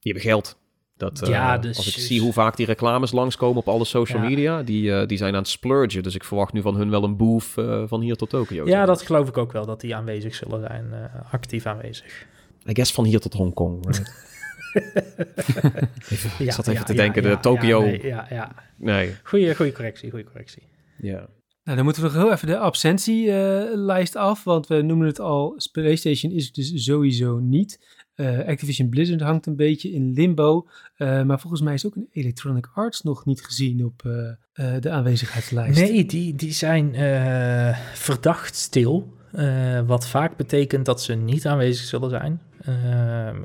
[0.00, 0.58] Die hebben geld.
[0.96, 4.62] Dat, ja, dus, als ik zie hoe vaak die reclames langskomen op alle social media,
[4.62, 6.02] die, die zijn aan het splurgen.
[6.02, 7.54] Dus ik verwacht nu van hun wel een boof
[7.86, 8.66] van hier tot Tokio.
[8.66, 12.26] Ja, dat geloof ik ook wel, dat die aanwezig zullen zijn, actief aanwezig.
[12.68, 13.84] I guess van hier tot Hongkong.
[16.38, 17.80] ik zat even te denken, de Tokio...
[17.80, 18.54] nee, ja, ja.
[18.76, 19.14] Nee.
[19.22, 20.62] Goeie, goeie correctie, goede correctie.
[20.98, 21.28] Ja.
[21.68, 25.20] Nou, dan moeten we nog heel even de absentielijst uh, af, want we noemen het
[25.20, 27.86] al, PlayStation is het dus sowieso niet.
[28.16, 32.08] Uh, Activision Blizzard hangt een beetje in limbo, uh, maar volgens mij is ook een
[32.12, 35.80] Electronic Arts nog niet gezien op uh, de aanwezigheidslijst.
[35.80, 36.94] Nee, die, die zijn
[37.94, 39.16] verdacht stil,
[39.86, 42.40] wat vaak betekent dat ze niet aanwezig zullen zijn.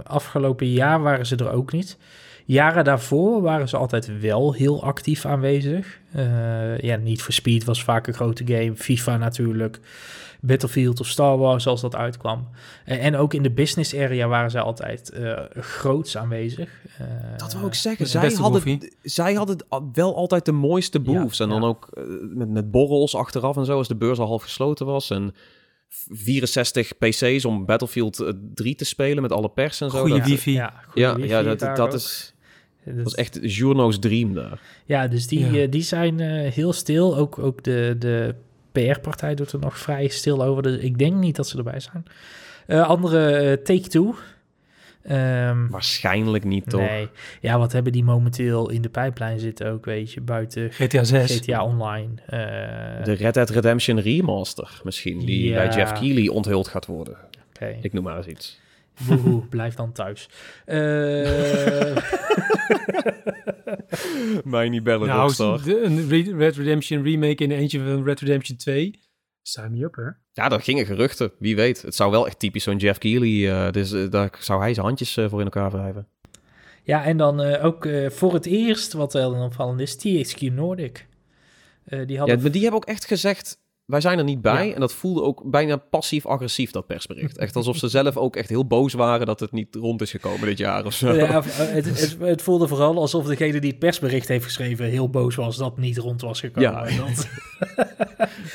[0.04, 1.98] Afgelopen jaar waren ze er ook niet.
[2.46, 6.00] Jaren daarvoor waren ze altijd wel heel actief aanwezig.
[6.16, 8.76] Uh, ja, niet for Speed was vaak een grote game.
[8.76, 9.80] FIFA natuurlijk.
[10.42, 12.48] Battlefield of Star Wars als dat uitkwam.
[12.86, 16.70] Uh, en ook in de business area waren ze altijd uh, groots aanwezig.
[17.38, 18.08] dat wil ik zeggen.
[18.08, 19.58] Zij hadden, zij hadden
[19.94, 21.38] wel altijd de mooiste booths.
[21.38, 21.68] Ja, en dan ja.
[21.68, 21.90] ook
[22.34, 25.10] met, met borrels achteraf en zo, als de beurs al half gesloten was.
[25.10, 25.34] En
[26.10, 30.00] 64 PC's om Battlefield 3 te spelen met alle pers en zo.
[30.00, 30.52] Goeie wifi.
[30.52, 32.34] Ja, ja, ja, dat, dat is
[32.86, 34.60] dat was echt Journo's dream daar.
[34.86, 35.62] Ja, dus die, ja.
[35.62, 37.18] Uh, die zijn uh, heel stil.
[37.18, 38.36] Ook, ook de, de
[38.72, 40.64] PR-partij doet er nog vrij stil over.
[40.64, 42.06] Dus ik denk niet dat ze erbij zijn.
[42.68, 44.16] Uh, andere Take-Two.
[45.12, 46.82] Um, Waarschijnlijk niet, toch?
[46.82, 47.08] Nee.
[47.42, 51.36] Ja, wat hebben die momenteel in de pijplijn zitten ook, weet je, buiten GTA 6.
[51.36, 52.10] GTA Online.
[53.04, 55.56] de Red Dead Redemption Remaster misschien, die ja.
[55.56, 57.18] bij Jeff Keighley onthuld gaat worden.
[57.56, 57.80] Okay.
[57.82, 58.60] Ik noem maar eens iets.
[59.08, 60.30] Woehoe, blijf dan thuis.
[60.66, 61.98] Uh...
[64.44, 65.34] Mij niet bellen, nou,
[65.66, 69.00] een Red Redemption remake in eentje van Red Redemption 2.
[69.44, 70.10] Sign me up, hè?
[70.32, 71.32] Ja, dat gingen geruchten.
[71.40, 71.82] Wie weet.
[71.82, 73.30] Het zou wel echt typisch zo'n Jeff Keighley...
[73.30, 76.08] Uh, dus uh, daar zou hij zijn handjes uh, voor in elkaar wrijven.
[76.84, 81.08] Ja, en dan ook voor het eerst, wat wel een opvallend is, THQ Nordic.
[81.84, 82.36] die hadden...
[82.36, 84.74] Ja, maar die hebben ook echt gezegd wij zijn er niet bij.
[84.74, 87.38] En dat voelde ook bijna passief-agressief, dat persbericht.
[87.38, 90.48] Echt alsof ze zelf ook echt heel boos waren dat het niet rond is gekomen
[90.48, 91.14] dit jaar of zo.
[91.14, 95.36] Ja, het, het, het, voelde vooral alsof degene die het persbericht heeft geschreven heel boos
[95.36, 96.94] was dat niet rond was gekomen.
[96.94, 97.04] Ja.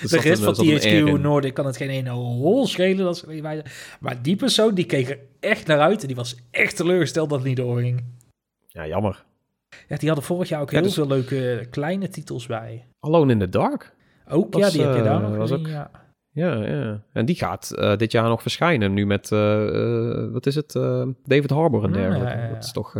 [0.00, 0.10] Dat...
[0.10, 3.04] de rest van THQ Noorden kan het geen ene hol schelen.
[3.04, 3.62] Dat ze,
[4.00, 7.38] maar die persoon die keek er echt naar uit en die was echt teleurgesteld dat
[7.38, 8.04] het niet doorging.
[8.66, 9.24] Ja, jammer.
[9.88, 10.94] Ja, die hadden vorig jaar ook heel dus...
[10.94, 12.86] veel leuke kleine titels bij.
[13.00, 13.96] Alone in the Dark.
[14.28, 15.90] Ook, ja, die heb je daar uh, nog gezien, ook, ja.
[16.32, 17.02] Ja, ja.
[17.12, 18.94] En die gaat uh, dit jaar nog verschijnen.
[18.94, 20.72] Nu met, uh, wat is het?
[21.24, 22.36] David Harbour en ah, dergelijke.
[22.36, 22.92] Ja, ja, dat is toch...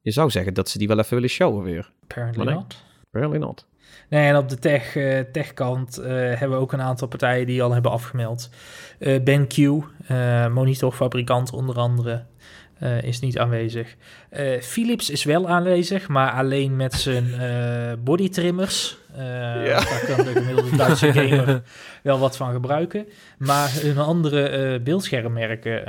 [0.00, 1.92] je zou zeggen dat ze die wel even willen showen weer.
[2.02, 2.84] Apparently nee, not.
[3.04, 3.66] Apparently not.
[4.08, 4.92] Nee, en op de tech,
[5.32, 8.50] techkant hebben we ook een aantal partijen die al hebben afgemeld.
[9.00, 9.84] BenQ,
[10.52, 12.24] monitorfabrikant onder andere,
[12.82, 13.94] uh, is niet aanwezig.
[14.32, 18.96] Uh, Philips is wel aanwezig, maar alleen met zijn uh, bodytrimmers.
[19.16, 19.64] Ja.
[19.64, 21.62] Daar kan de gemiddelde Duitse gamer
[22.02, 23.06] wel wat van gebruiken.
[23.38, 25.82] Maar hun andere beeldschermmerken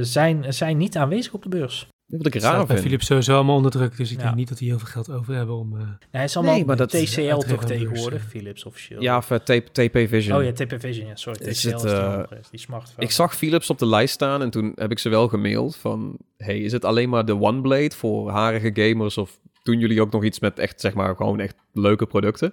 [0.00, 1.91] zijn, zijn niet aanwezig op de beurs.
[2.18, 2.80] Wat ik raar vind.
[2.80, 5.34] Philips sowieso allemaal onder druk, dus ik denk niet dat die heel veel geld over
[5.34, 5.72] hebben om...
[5.72, 5.78] Uh...
[5.78, 9.02] Nee, het is allemaal nee, maar dat TCL toch tegenwoordig, Philips officieel.
[9.02, 9.38] Ja, of uh,
[9.72, 10.38] TP Vision.
[10.38, 11.38] Oh ja, TP Vision, ja, sorry.
[11.38, 13.06] TCL is, het, uh, is die smartphone.
[13.06, 16.16] Ik zag Philips op de lijst staan en toen heb ik ze wel gemaild van...
[16.36, 20.24] Hey, is het alleen maar de OneBlade voor harige gamers of doen jullie ook nog
[20.24, 22.52] iets met echt, zeg maar, gewoon echt leuke producten?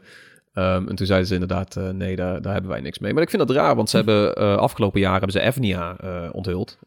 [0.54, 3.14] Um, en toen zeiden ze inderdaad, uh, nee, daar, daar hebben wij niks mee.
[3.14, 6.30] Maar ik vind dat raar, want ze hebben uh, afgelopen jaar hebben ze Evnia uh,
[6.32, 6.78] onthuld.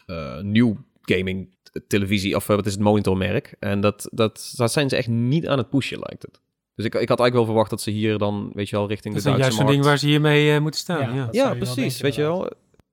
[0.43, 1.49] nieuw gaming
[1.87, 3.55] televisie, of wat is het, monitormerk.
[3.59, 6.41] En dat, dat, dat zijn ze echt niet aan het pushen, lijkt het.
[6.75, 9.15] Dus ik, ik had eigenlijk wel verwacht dat ze hier dan, weet je wel, richting
[9.15, 9.59] dat de Duitse markt...
[9.59, 11.29] Dat is juist zo'n ding waar ze hiermee uh, moeten staan, ja.
[11.31, 12.51] Ja, ja precies, weet je wel.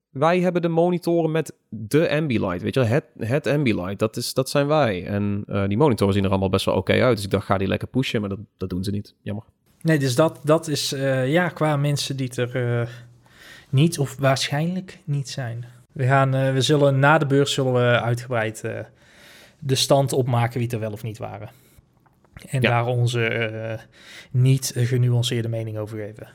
[0.10, 2.90] Wij hebben de monitoren met de Ambilight, weet je wel.
[2.90, 5.06] Het, het Ambilight, dat, is, dat zijn wij.
[5.06, 7.16] En uh, die monitoren zien er allemaal best wel oké okay uit.
[7.16, 9.16] Dus ik dacht, ga die lekker pushen, maar dat, dat doen ze niet.
[9.22, 9.44] Jammer.
[9.82, 12.90] Nee, dus dat, dat is, uh, ja, qua mensen die er
[13.70, 15.66] niet of waarschijnlijk niet zijn.
[16.00, 18.80] We, gaan, uh, we zullen na de beurs zullen we uitgebreid uh,
[19.60, 21.50] de stand opmaken wie er wel of niet waren.
[22.50, 22.70] En ja.
[22.70, 23.80] daar onze uh,
[24.42, 26.28] niet genuanceerde mening over geven.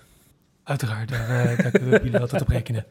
[0.64, 2.86] Uiteraard, daar, daar kunnen we jullie altijd op rekenen.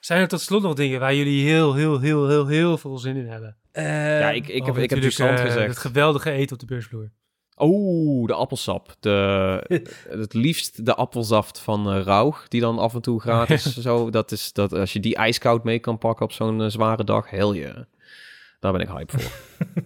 [0.00, 3.16] Zijn er tot slot nog dingen waar jullie heel, heel, heel, heel, heel veel zin
[3.16, 3.56] in hebben?
[3.72, 5.68] ja, ik, ik heb, ik heb stand gezegd.
[5.68, 7.10] Het geweldige eten op de beursvloer.
[7.58, 8.96] Oh, de appelsap.
[9.00, 9.82] De,
[10.20, 14.10] het liefst de appelsaft van uh, die dan af en toe gratis zo.
[14.10, 17.30] Dat is dat als je die ijskoud mee kan pakken op zo'n uh, zware dag,
[17.30, 17.86] heel je.
[18.58, 19.30] Daar ben ik hype voor.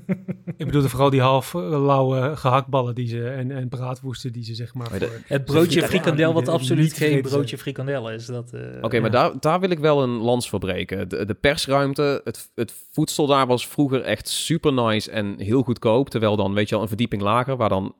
[0.56, 4.74] ik bedoelde vooral die half lauwe gehaktballen die ze, en, en braadwoesten die ze zeg
[4.74, 4.86] maar...
[4.86, 8.28] Voor, het broodje frikandel wat absoluut geen broodje frikandel is.
[8.28, 8.38] Uh,
[8.80, 11.08] Oké, maar daar, daar wil ik wel een lans voor breken.
[11.08, 16.10] De, de persruimte, het, het voedsel daar was vroeger echt super nice en heel goedkoop.
[16.10, 17.94] Terwijl dan, weet je wel, een verdieping lager, waar dan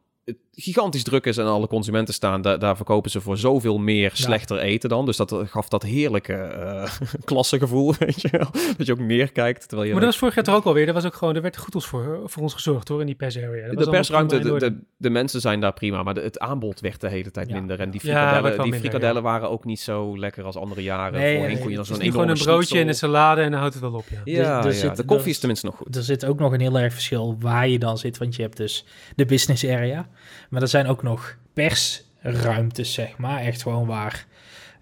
[0.55, 4.59] gigantisch druk is en alle consumenten staan, daar, daar verkopen ze voor zoveel meer slechter
[4.59, 5.07] eten dan.
[5.07, 6.91] Dus dat gaf dat heerlijke uh,
[7.25, 8.49] klassengevoel, weet je wel.
[8.77, 9.69] Dat je ook neerkijkt.
[9.69, 10.89] Terwijl je maar dat was vorig jaar toch ook alweer.
[10.89, 13.75] Er was ook gewoon, er werd goed voor, voor ons gezorgd hoor, in die persarea.
[13.75, 17.31] De persruimte, de, de, de, mensen zijn daar prima, maar het aanbod werd de hele
[17.31, 17.81] tijd minder.
[17.81, 21.21] En die frikadellen, die minder, frikadellen waren ook niet zo lekker als andere jaren.
[21.21, 23.75] Nee, Voorheen kon je dan zo'n gewoon een broodje en een salade en dan houdt
[23.75, 24.21] het wel op, ja.
[24.25, 25.97] Ja, dus, de koffie is tenminste nog goed.
[25.97, 28.57] Er zit ook nog een heel erg verschil waar je dan zit, want je hebt
[28.57, 28.85] dus
[29.17, 30.09] de business area,
[30.53, 33.41] maar er zijn ook nog persruimtes, zeg maar.
[33.41, 34.27] Echt gewoon waar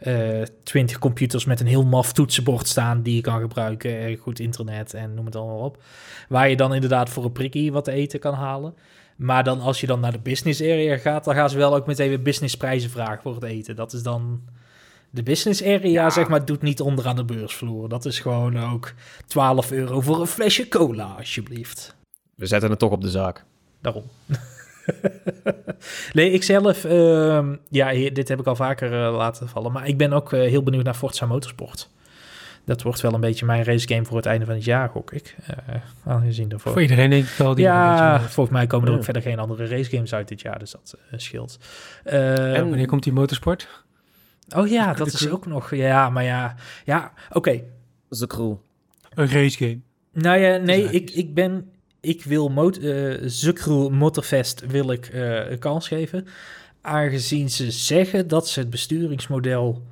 [0.06, 4.16] uh, eh, 20 computers met een heel maf toetsenbord staan die je kan gebruiken.
[4.16, 5.82] Goed internet en noem het allemaal op.
[6.28, 8.74] Waar je dan inderdaad voor een prikkie wat eten kan halen.
[9.16, 11.86] Maar dan als je dan naar de business area gaat, dan gaan ze wel ook
[11.86, 13.76] meteen weer businessprijzen vragen voor het eten.
[13.76, 14.40] Dat is dan...
[15.10, 17.88] De business area, zeg maar, doet niet onder aan de beursvloer.
[17.88, 18.92] Dat is gewoon ook
[19.26, 21.96] 12 euro voor een flesje cola, alsjeblieft.
[22.34, 23.44] We zetten het toch op de zaak.
[23.80, 24.04] Daarom.
[26.12, 29.72] nee, ik zelf, uh, ja, dit heb ik al vaker uh, laten vallen.
[29.72, 31.90] Maar ik ben ook uh, heel benieuwd naar Forza Motorsport.
[32.64, 35.36] Dat wordt wel een beetje mijn racegame voor het einde van het jaar, gok ik.
[35.50, 35.74] Uh,
[36.04, 36.72] aangezien daarvoor.
[36.72, 37.54] Voor iedereen denk ik wel.
[37.54, 40.70] Die ja, volgens mij komen er ook verder geen andere racegames uit dit jaar, dus
[40.70, 41.58] dat scheelt.
[42.04, 43.84] en ehm, wanneer komt die motorsport?
[44.56, 45.74] Oh ja, dat is ook nog.
[45.74, 47.38] Ja, maar ja, ja, oké.
[47.38, 48.26] Okay.
[48.26, 48.54] crew.
[49.14, 49.80] Een racegame.
[50.12, 51.70] Nou ja, nee, ik, ik ben
[52.00, 56.26] ik wil mot uh, Motorfest wil ik uh, een kans geven.
[56.80, 59.82] Aangezien ze zeggen dat ze het besturingsmodel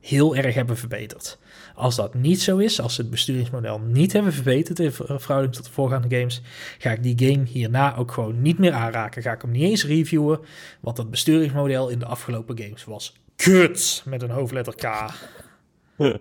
[0.00, 1.38] heel erg hebben verbeterd.
[1.74, 5.64] Als dat niet zo is, als ze het besturingsmodel niet hebben verbeterd in verhouding tot
[5.64, 6.42] de voorgaande games,
[6.78, 9.22] ga ik die game hierna ook gewoon niet meer aanraken.
[9.22, 10.40] Ga ik hem niet eens reviewen,
[10.80, 15.12] want dat besturingsmodel in de afgelopen games was kut met een hoofdletter K.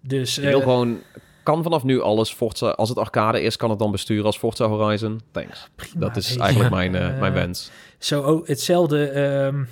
[0.00, 1.00] dus, uh, wil eh, gewoon
[1.42, 4.66] kan vanaf nu alles Forza, als het arcade is, kan het dan besturen als Forza
[4.66, 5.20] Horizon?
[5.30, 5.68] Thanks.
[5.74, 7.70] Prima, dat is eigenlijk mijn, uh, mijn wens.
[7.98, 9.68] Zo, oh, hetzelfde um,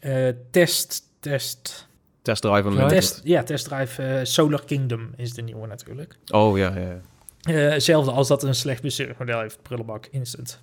[0.00, 1.88] uh, test, test...
[2.22, 2.88] Test Drive Unlimited.
[2.88, 6.16] Test, ja, Test Drive uh, Solar Kingdom is de nieuwe natuurlijk.
[6.30, 7.52] Oh, ja, ja.
[7.52, 10.60] hetzelfde als dat een slecht besturingsmodel heeft, prullenbak, instant.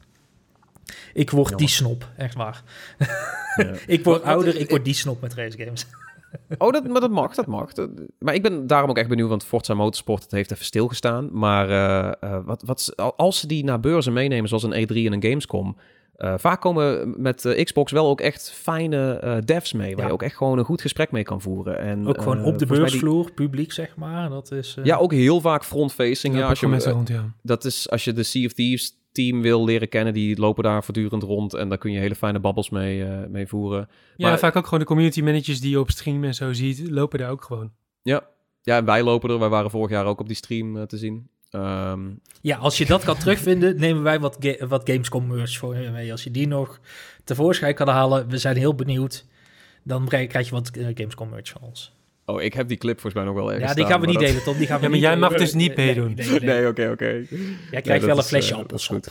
[1.13, 2.63] Ik word die snop, echt waar.
[3.55, 3.73] Ja.
[3.87, 5.85] ik word ouder, ik word die snop met race games.
[6.57, 7.71] Oh, dat, maar dat mag, dat mag.
[8.19, 11.29] maar ik ben daarom ook echt benieuwd, want Forza Motorsport het heeft even stilgestaan.
[11.31, 15.23] Maar uh, wat, wat, als ze die naar beurzen meenemen, zoals een E3 en een
[15.23, 15.77] Gamescom...
[16.17, 20.35] Uh, vaak komen met Xbox wel ook echt fijne devs mee, waar je ook echt
[20.35, 21.79] gewoon een goed gesprek mee kan voeren.
[21.79, 24.29] En, ook gewoon op de beursvloer, publiek zeg maar.
[24.29, 26.35] Dat is, Ja, ook heel vaak front-facing.
[26.35, 27.33] Ja, als je, rond, ja.
[27.41, 30.83] Dat is als je de Sea of Thieves team wil leren kennen, die lopen daar
[30.83, 33.89] voortdurend rond en daar kun je hele fijne babbels mee, uh, mee voeren.
[34.15, 36.89] Ja, maar, vaak ook gewoon de community managers die je op stream en zo ziet,
[36.89, 37.71] lopen daar ook gewoon.
[38.01, 38.27] Ja,
[38.61, 39.39] ja en wij lopen er.
[39.39, 41.29] Wij waren vorig jaar ook op die stream uh, te zien.
[41.51, 45.77] Um, ja, als je dat kan terugvinden, nemen wij wat, ga wat Gamescom merch voor
[45.77, 46.11] je mee.
[46.11, 46.79] Als je die nog
[47.23, 49.25] tevoorschijn kan halen, we zijn heel benieuwd.
[49.83, 51.93] Dan krijg je wat uh, Gamescom merch van ons.
[52.25, 54.19] Oh, ik heb die clip volgens mij nog wel ergens Ja, die gaan we niet
[54.19, 54.57] delen, Tom.
[54.57, 56.17] Die gaan we ja, maar jij mag dus niet meedoen.
[56.41, 57.25] Nee, oké, oké.
[57.71, 59.05] Jij krijgt wel een flesje uh, appelsap.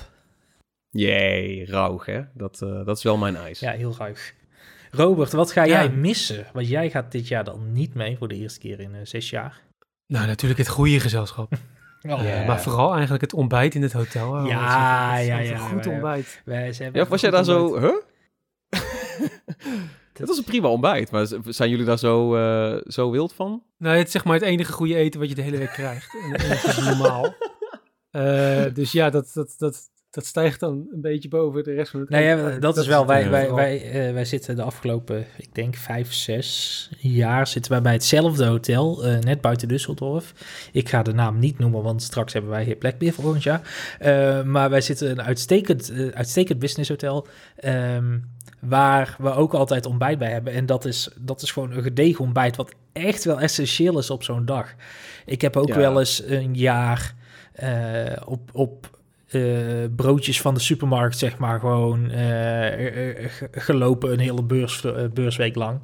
[0.91, 2.21] Jee, rauw, hè?
[2.35, 3.61] Dat, uh, dat is wel mijn ijs.
[3.61, 4.35] Ja, heel ruig.
[4.91, 6.47] Robert, wat ga jij missen?
[6.53, 9.31] Want jij gaat dit jaar dan niet mee voor de eerste keer in uh, zes
[9.31, 9.61] jaar.
[10.07, 11.53] Nou, natuurlijk het goede gezelschap.
[12.09, 14.31] Oh, ja, maar vooral eigenlijk het ontbijt in het hotel.
[14.31, 15.59] Oh, ja, ja, ja.
[15.59, 16.43] goed ontbijt.
[16.45, 17.81] Wij, ja, was jij daar zo...
[17.81, 17.95] Huh?
[20.19, 23.63] Dat was een prima ontbijt, maar zijn jullie daar zo, uh, zo wild van?
[23.79, 26.15] Nou, het is zeg maar het enige goede eten wat je de hele week krijgt.
[26.23, 27.35] En dat is normaal.
[28.13, 32.01] Uh, dus ja, dat, dat, dat, dat stijgt dan een beetje boven de rest van
[32.01, 35.27] het Nee, ja, dat, dat, is wel, wij, wij, wij, uh, wij zitten de afgelopen,
[35.37, 40.33] ik denk vijf, zes jaar zitten wij bij hetzelfde hotel, uh, net buiten Düsseldorf.
[40.73, 43.45] Ik ga de naam niet noemen, want straks hebben wij hier plek meer voor ons
[43.45, 43.61] jaar.
[44.01, 47.27] Uh, maar wij zitten in een uitstekend, uitstekend business hotel.
[47.65, 48.31] Um,
[48.67, 50.53] waar we ook altijd ontbijt bij hebben.
[50.53, 54.23] En dat is, dat is gewoon een gedegen ontbijt, wat echt wel essentieel is op
[54.23, 54.75] zo'n dag.
[55.25, 57.15] Ik heb ook wel eens een jaar
[57.63, 58.99] uh, op, op
[59.97, 65.81] broodjes van de supermarkt, zeg maar, gewoon uh, gelopen een hele beurs, beursweek lang.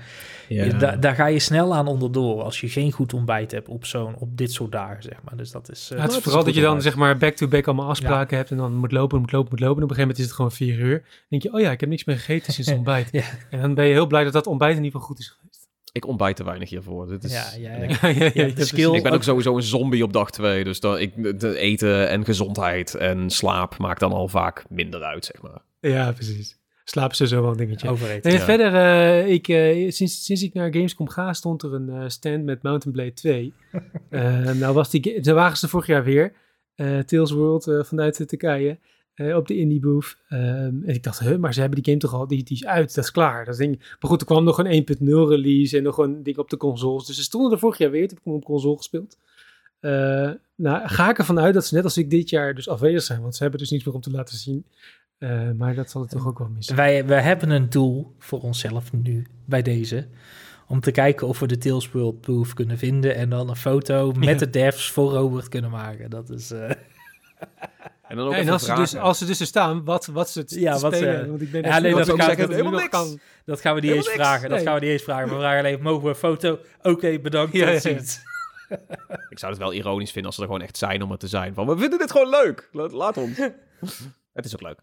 [0.48, 0.78] Ja.
[0.78, 4.14] Da daar ga je snel aan onderdoor als je geen goed ontbijt hebt op, zo'n
[4.18, 5.36] op dit soort dagen, zeg maar.
[5.36, 5.90] Dus dat is...
[5.94, 8.74] Ja, het is vooral dat je dan, zeg maar, back-to-back allemaal afspraken hebt en dan
[8.74, 9.76] moet lopen, moet lopen, moet lopen.
[9.76, 10.98] En op een gegeven moment is het gewoon vier uur.
[10.98, 13.10] Dan denk je, oh ja, ik heb niks meer gegeten sinds ontbijt.
[13.50, 15.57] En dan ben je heel blij dat dat ontbijt in ieder geval goed is geweest.
[16.02, 17.08] Ik ontbijt te weinig hiervoor.
[17.08, 17.82] Dit is, Ja, ja, ja.
[17.82, 20.30] Ik, ja, ja, Ja, de ja, skill- ik ben ook sowieso een zombie op dag
[20.30, 20.64] twee.
[20.64, 25.24] Dus dan, ik, de eten en gezondheid en slaap maakt dan al vaak minder uit,
[25.24, 25.62] zeg maar.
[25.80, 26.56] Ja, precies.
[26.84, 27.88] Slaap is sowieso wel een dingetje.
[27.88, 28.32] Overeten.
[28.32, 28.38] Ja.
[28.38, 32.44] Verder, eh, ik, eh, sinds, sinds ik naar Gamescom ga, stond er een eh, stand
[32.44, 33.52] met Mountain Blade 2.
[34.10, 36.32] Eh, nou was die, ze wagen ze vorig jaar weer.
[36.74, 38.78] eh Tales World eh, vanuit Turkije.
[39.18, 40.16] Eh, op de indie booth.
[40.28, 40.42] Ehm,
[40.84, 42.94] en ik dacht, huh, maar ze hebben die game toch al, die, die is uit,
[42.94, 43.44] dat is klaar.
[43.44, 43.78] Dat is ding.
[43.78, 47.06] Maar goed, er kwam nog een 1.0 release en nog een ding op de consoles.
[47.06, 49.18] Dus ze stonden er vorig jaar weer, heb ik hem op console gespeeld.
[49.80, 53.02] Eh, nou, ga ik ervan uit dat ze net als ik dit jaar dus afwezig
[53.02, 54.66] zijn, want ze hebben dus niets meer om te laten zien.
[55.18, 56.76] Eh, maar dat zal het toch ook wel missen.
[56.76, 60.06] Wij, wij hebben een doel voor onszelf nu bij deze.
[60.68, 63.14] Om te kijken of we de Tales World Booth kunnen vinden.
[63.14, 64.34] En dan een foto met Ja.
[64.34, 66.10] de devs voor Robert kunnen maken.
[66.10, 66.52] Dat is.
[68.08, 70.06] eh, En dan ook en even als ze, dus, als ze dus er staan, wat,
[70.06, 71.28] wat ze te Ja, wat ze- spelen.
[71.28, 72.20] want ik ben Ja, nee, benieuwd dat of
[72.90, 73.22] kan- niks.
[73.44, 74.48] dat gaan we niet eens Helemaal vragen.
[74.50, 75.28] Dat gaan we niet eens vragen.
[75.28, 76.58] We vragen alleen: mogen we een foto?
[76.82, 77.52] Oké, bedankt.
[77.52, 77.66] Ja.
[79.30, 81.28] Ik zou het wel ironisch vinden als ze er gewoon echt zijn om het te
[81.28, 81.54] zijn.
[81.54, 82.68] Van, we vinden dit gewoon leuk.
[82.72, 83.36] Laat, laat ons.
[84.32, 84.78] het is ook leuk.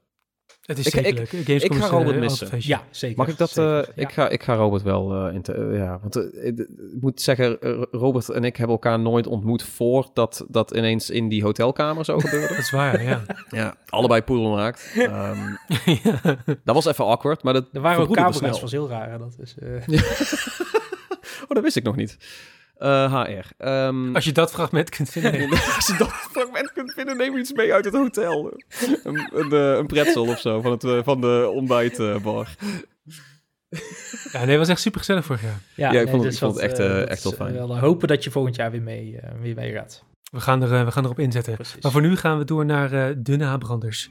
[0.65, 1.45] Het is Ik- zeker ik- leuk.
[1.45, 2.47] Gamescom ik ga Robert missen.
[2.59, 3.17] Ja, zeker.
[3.17, 3.49] Mag ik dat?
[3.49, 3.79] zeker.
[3.79, 4.01] eh, Ja.
[4.07, 6.67] ik, ga, ik ga Robert wel eh, in te- eh, ja, want ik, ik
[7.01, 7.57] moet zeggen,
[7.91, 12.47] Robert en ik hebben elkaar nooit ontmoet voordat dat ineens in die hotelkamer zo gebeurde.
[12.55, 13.21] Dat is waar, ja.
[13.49, 14.91] ja, allebei poedelnaakt.
[14.95, 15.37] Ehm
[15.85, 16.19] ja.
[16.63, 19.17] dat was even awkward, maar dat Er waren ook camera's, was heel raar.
[19.19, 19.99] Dat is, eh,
[21.47, 22.17] Oh, dat wist ik nog niet.
[22.77, 23.45] Eh, HR.
[23.57, 25.49] Ehm, Als je dat fragment kunt vinden.
[25.75, 28.53] Als je dat fragment kunt vinden, neem iets mee uit het hotel.
[29.03, 32.47] een, een, eh, een pretzel of zo van, het, eh, van de ontbijtbar.
[34.31, 35.59] Ja, nee, het was echt super gezellig vorig jaar.
[35.75, 37.31] ja, Ja, ik vond het- dus ik vond het wat, echt, eh, eh, echt wel
[37.31, 37.51] is, fijn.
[37.53, 40.03] eh, wel, eh, hopen dat je volgend jaar weer mee, eh, weer mee gaat.
[40.31, 41.53] We gaan, er, eh, we gaan erop inzetten.
[41.53, 41.81] Precies.
[41.83, 44.09] Maar voor nu gaan we door naar eh de nabranders.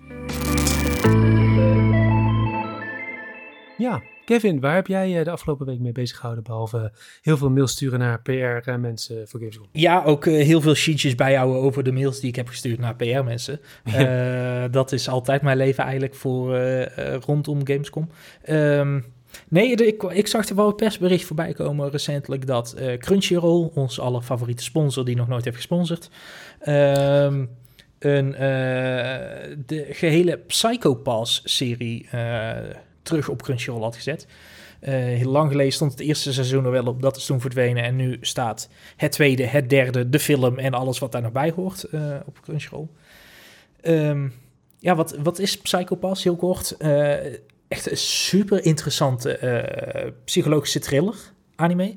[3.77, 6.45] Ja, Kevin, waar heb jij eh, de afgelopen week mee bezig gehouden?
[6.45, 9.67] Behalve heel veel mails sturen naar PR-mensen voor Gamescom.
[9.73, 12.97] Ja, ook eh, heel veel sheetjes bijhouden over de mails die ik heb gestuurd naar
[12.97, 13.61] PR-mensen.
[13.95, 18.09] Eh, dat is altijd mijn leven eigenlijk voor eh, eh, rondom Gamescom.
[18.43, 19.01] Ehm,
[19.49, 24.01] nee, ik, ik zag er wel een persbericht voorbij komen recentelijk dat eh, Crunchyroll, ons
[24.01, 26.11] allerfavoriete sponsor die nog nooit heeft gesponsord,
[26.61, 27.45] ehm,
[27.99, 28.41] een, eh,
[29.67, 32.57] de gehele Psycho Pass-serie eh,
[33.05, 34.27] terug op Crunchyroll had gezet.
[34.85, 37.83] Eh, heel lang geleden stond het eerste seizoen er wel op, dat is toen verdwenen.
[37.83, 41.53] En nu staat het tweede, het derde, de film en alles wat daar nog bij
[41.57, 42.87] hoort eh, op Crunchyroll.
[43.81, 44.29] Ehm,
[44.79, 46.25] ja, wat, wat is Psycho Pass?
[46.25, 46.77] Heel kort.
[46.77, 47.33] Eh,
[47.69, 51.15] echt een super interessante psychologische thriller
[51.55, 51.97] anime.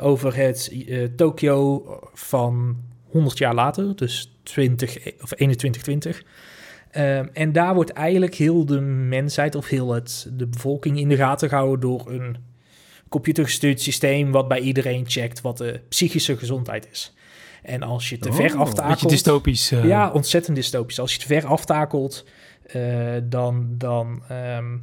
[0.00, 0.72] Over het
[1.16, 2.76] Tokio van
[3.10, 6.22] 100 jaar later, dus 20 of 2120.
[6.90, 11.16] Ehm, en daar wordt eigenlijk heel de mensheid of heel het, de bevolking in de
[11.16, 12.36] gaten gehouden door een
[13.08, 17.14] computergestuurd systeem wat bij iedereen checkt wat de psychische gezondheid is.
[17.62, 19.10] En als je te ver Oh, Beetje aftakelt...
[19.10, 19.72] dystopisch.
[19.72, 20.98] eh, Ja, ontzettend dystopisch.
[21.00, 22.24] Als je te ver aftakelt,
[22.66, 22.82] eh,
[23.22, 24.76] dan, dan ehm,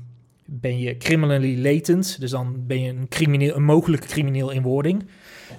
[0.45, 2.19] ben je criminally latent.
[2.19, 5.05] Dus dan ben je een, crimineel, een mogelijke crimineel in wording.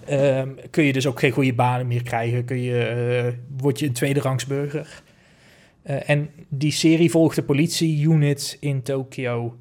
[0.07, 2.45] Ehm, kun je dus ook geen goede banen meer krijgen.
[2.45, 5.03] Kun je, eh, word je een tweederangs burger.
[5.85, 9.57] Eh, en die serie volgt de politie-unit in Tokio...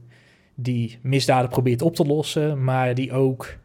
[0.55, 2.63] die misdaden probeert op te lossen...
[2.63, 3.55] maar die ook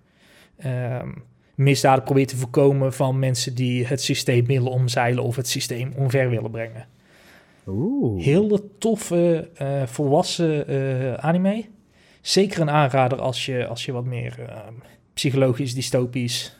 [0.56, 1.08] ehm,
[1.54, 2.92] misdaden probeert te voorkomen...
[2.92, 5.24] van mensen die het systeem willen omzeilen...
[5.24, 6.86] of het systeem omver willen brengen.
[7.68, 8.24] Oeh.
[8.24, 11.64] Hele toffe, eh, volwassen eh, anime.
[12.20, 14.58] Zeker een aanrader als je, als je wat meer eh,
[15.14, 16.56] psychologisch, dystopisch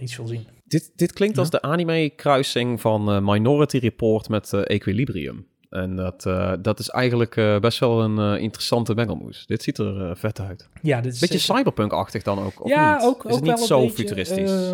[0.00, 0.46] iets wil zien.
[0.72, 5.46] Dit, dit klinkt als de anime-kruising van eh, Minority Report met eh, Equilibrium.
[5.70, 9.46] En dat, eh, dat is eigenlijk best wel een interessante mengelmoes.
[9.46, 10.68] Dit ziet er vet uit.
[10.82, 13.04] Ja, dit is Beetje zeker- cyberpunk-achtig dan ook, of ja, niet?
[13.06, 14.72] ook, is ook het niet wel zo beetje, futuristisch?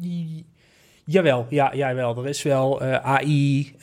[0.00, 0.42] j-
[1.04, 2.16] jawel, ja, jawel.
[2.16, 3.74] Er is wel AI,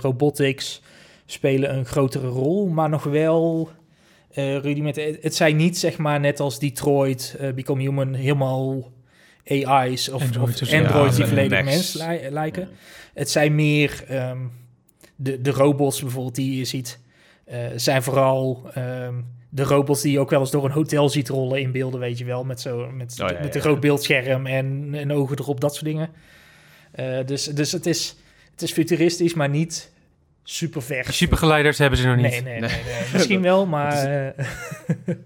[0.00, 0.82] robotics
[1.26, 3.68] spelen een grotere rol, maar nog wel
[4.30, 5.18] eh rudimenten.
[5.20, 8.90] Het, zijn niet, zeg maar, net als Detroit, Become Human, helemaal
[9.50, 12.68] AI's of Androids of die volledig mens li- lijken.
[13.14, 14.38] Het zijn meer ehm,
[15.16, 16.98] de, de robots bijvoorbeeld die je ziet,
[17.44, 19.14] eh, zijn vooral ehm,
[19.48, 22.18] de robots die je ook wel eens door een hotel ziet rollen in beelden, weet
[22.18, 25.38] je wel, met, zo, met, Oh, ja, met ja, een groot beeldscherm en, en ogen
[25.38, 26.10] erop, dat soort dingen.
[26.90, 28.16] Eh, dus dus het, is,
[28.50, 29.92] het is futuristisch, maar niet
[30.42, 31.12] super ver.
[31.12, 32.24] Supergeleiders hebben ze nog niet.
[32.30, 33.02] Nee, nee, nee, nee.
[33.12, 34.44] Misschien wel, maar eh,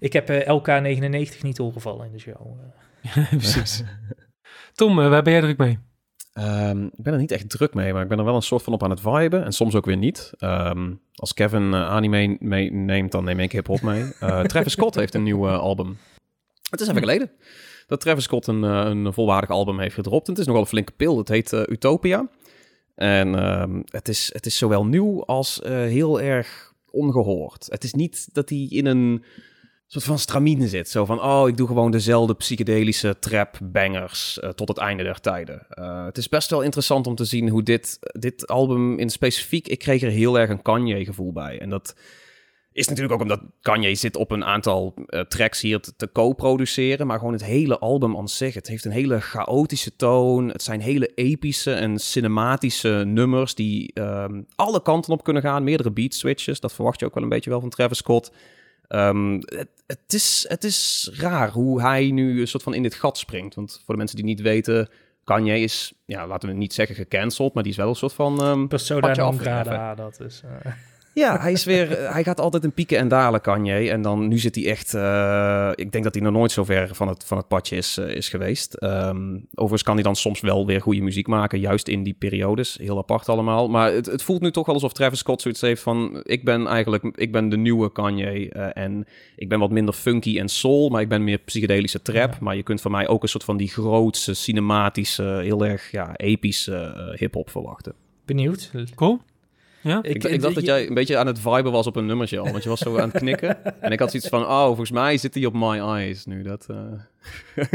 [0.00, 2.58] ik heb eh, LK99 niet doorgevallen in de show.
[3.30, 3.82] Precies.
[4.74, 5.78] Tom, eh, waar ben jij druk mee?
[6.32, 8.62] Ehm, ik ben er niet echt druk mee, maar ik ben er wel een soort
[8.62, 9.44] van op aan het viben.
[9.44, 10.32] En soms ook weer niet.
[10.38, 14.12] Ehm, als Kevin eh, anime meeneemt, dan neem ik hip-hop mee.
[14.20, 15.98] Eh, Travis Scott heeft een nieuw album.
[16.70, 17.08] Het is even hm.
[17.08, 17.30] geleden
[17.86, 20.26] dat Travis Scott een, een volwaardig album heeft gedropt.
[20.26, 21.18] En het is nogal een flinke pil.
[21.18, 22.28] Het heet Utopia.
[22.94, 27.66] En ehm, het, is, het is zowel nieuw als heel erg ongehoord.
[27.68, 29.24] Het is niet dat hij in een
[29.92, 30.88] soort van stramine zit.
[30.88, 35.20] Zo van, oh, ik doe gewoon dezelfde psychedelische trap bangers uh, tot het einde der
[35.20, 35.66] tijden.
[35.78, 39.68] Uh, het is best wel interessant om te zien hoe dit, dit album in specifiek...
[39.68, 41.60] Ik kreeg er heel erg een Kanye-gevoel bij.
[41.60, 41.96] En dat
[42.72, 47.06] is natuurlijk ook omdat Kanye zit op een aantal uh, tracks hier te, co-produceren.
[47.06, 48.54] Maar gewoon het hele album aan zich.
[48.54, 50.48] Het heeft een hele chaotische toon.
[50.48, 55.64] Het zijn hele epische en cinematische nummers die um, alle kanten op kunnen gaan.
[55.64, 56.60] Meerdere beat switches.
[56.60, 58.32] Dat verwacht je ook wel een beetje wel van Travis Scott.
[58.94, 62.94] Um, het, het, is, het is raar hoe hij nu een soort van in dit
[62.94, 63.54] gat springt.
[63.54, 64.88] Want voor de mensen die niet weten,
[65.24, 68.46] Kanye is, ja, laten we niet zeggen gecanceld, maar die is wel een soort van...
[68.46, 69.38] Um, Persona non
[69.96, 70.42] dat is...
[70.44, 70.72] Uh...
[71.14, 71.98] Ja, hij is weer.
[71.98, 73.90] Eh, hij gaat altijd in pieken en dalen, Kanye.
[73.90, 74.94] En dan nu zit hij echt.
[74.94, 77.98] Uh, ik denk dat hij nog nooit zo ver van het, van het padje is,
[77.98, 78.82] uh, is geweest.
[78.82, 82.76] Um, overigens kan hij dan soms wel weer goede muziek maken, juist in die periodes.
[82.80, 83.68] Heel apart allemaal.
[83.68, 86.20] Maar het, het voelt nu toch wel alsof Travis Scott zoiets heeft van.
[86.24, 87.04] Ik ben eigenlijk.
[87.14, 88.54] Ik ben de nieuwe Kanye.
[88.54, 89.06] Uh, en
[89.36, 92.38] ik ben wat minder funky en soul, maar ik ben meer psychedelische trap.
[92.40, 96.16] Maar je kunt van mij ook een soort van die grootse, cinematische, heel erg ja,
[96.16, 97.94] epische hip-hop verwachten.
[98.24, 98.70] Benieuwd.
[98.94, 99.20] Cool.
[99.82, 99.98] Ja?
[100.02, 102.50] Ik, ik, dacht dat jij een beetje aan het viben was op een nummertje al.
[102.50, 103.64] Want je was zo aan het knikken.
[103.80, 106.42] en ik had zoiets van, oh, volgens mij zit hij op My Eyes nu.
[106.42, 106.76] Dat, uh...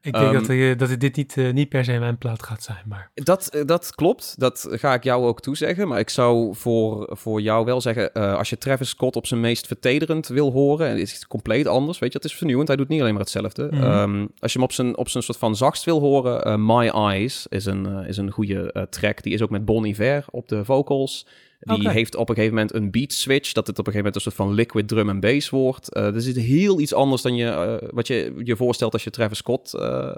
[0.00, 2.82] Ik denk dat, uh, dat dit niet, uh, niet per se mijn plaat gaat zijn.
[2.86, 3.10] Maar...
[3.14, 5.88] Dat, uh, dat klopt, dat ga ik jou ook toezeggen.
[5.88, 9.66] Maar ik zou voor, voor jou wel zeggen, als je Travis Scott op zijn meest
[9.66, 12.88] vertederend wil horen, en het is compleet anders, weet je, het is vernieuwend, hij doet
[12.88, 13.68] niet alleen maar hetzelfde.
[13.70, 14.12] Mm -hmm.
[14.12, 17.46] um, als je hem op zijn, op zijn soort van zachtst wil horen, My Eyes
[17.48, 19.22] is een, is een goede track.
[19.22, 21.26] Die is ook met Bon Iver op de vocals.
[21.58, 24.14] Die heeft op een gegeven moment een beat switch, dat het op een gegeven moment
[24.14, 25.96] een soort van liquid drum en bass wordt.
[25.96, 27.44] Uh, er zit heel iets anders dan je,
[27.82, 30.16] uh, wat je je voorstelt als je Travis Scott uh,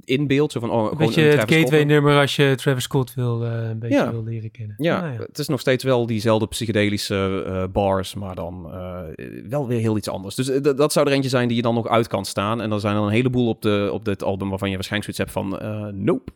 [0.00, 0.52] inbeeldt.
[0.52, 4.10] Zo van, oh, een beetje het gateway-nummer als je Travis Scott wil, een beetje ja.
[4.10, 4.76] wil leren kennen.
[4.78, 8.70] Ja, ah, ja, het is nog steeds wel diezelfde psychedelische bars, maar dan
[9.48, 10.34] wel weer heel iets anders.
[10.34, 12.60] Dus dat zou er eentje zijn die je dan nog uit kan staan.
[12.60, 15.34] En dan zijn er een heleboel op, de, op dit album waarvan je waarschijnlijk zoiets
[15.34, 16.32] hebt van, nope.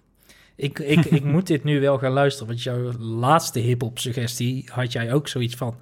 [0.58, 4.92] Ik, ik, ik moet dit nu wel gaan luisteren, want jouw laatste hip-hop suggestie had
[4.92, 5.76] jij ook zoiets van: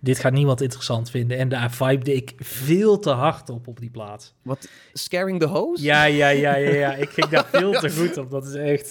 [0.00, 1.38] dit gaat niemand interessant vinden.
[1.38, 4.34] En daar vibede ik veel te hard op op die plaats.
[4.42, 4.68] Wat?
[4.92, 5.82] Scaring the Hose?
[5.82, 6.94] Ja, ja, ja, ja, ja.
[6.94, 8.30] Ik ging daar veel te goed op.
[8.30, 8.90] Dat is echt.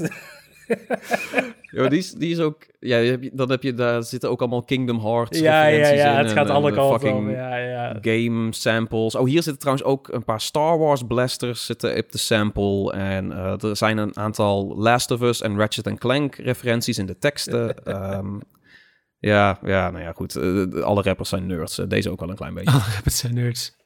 [1.72, 2.66] ja, die is, die is ook...
[2.80, 6.50] Ja, dan heb je, daar zitten ook allemaal Kingdom Hearts ja, ja, ja, het gaat
[6.50, 7.30] alle kanten op.
[7.30, 7.98] Ja, ja.
[8.02, 9.16] Game samples.
[9.16, 12.92] Oh, hier zitten trouwens ook een paar Star Wars blasters zitten op de sample.
[12.92, 17.18] En uh, er zijn een aantal Last of Us en Ratchet Clank referenties in de
[17.18, 17.76] teksten.
[18.18, 18.40] um,
[19.32, 20.36] ja, ja, nou ja, goed.
[20.38, 21.80] Uh, alle rappers zijn nerds.
[21.80, 22.72] Uh, deze ook wel een klein beetje.
[22.72, 23.80] Alle rappers zijn nerds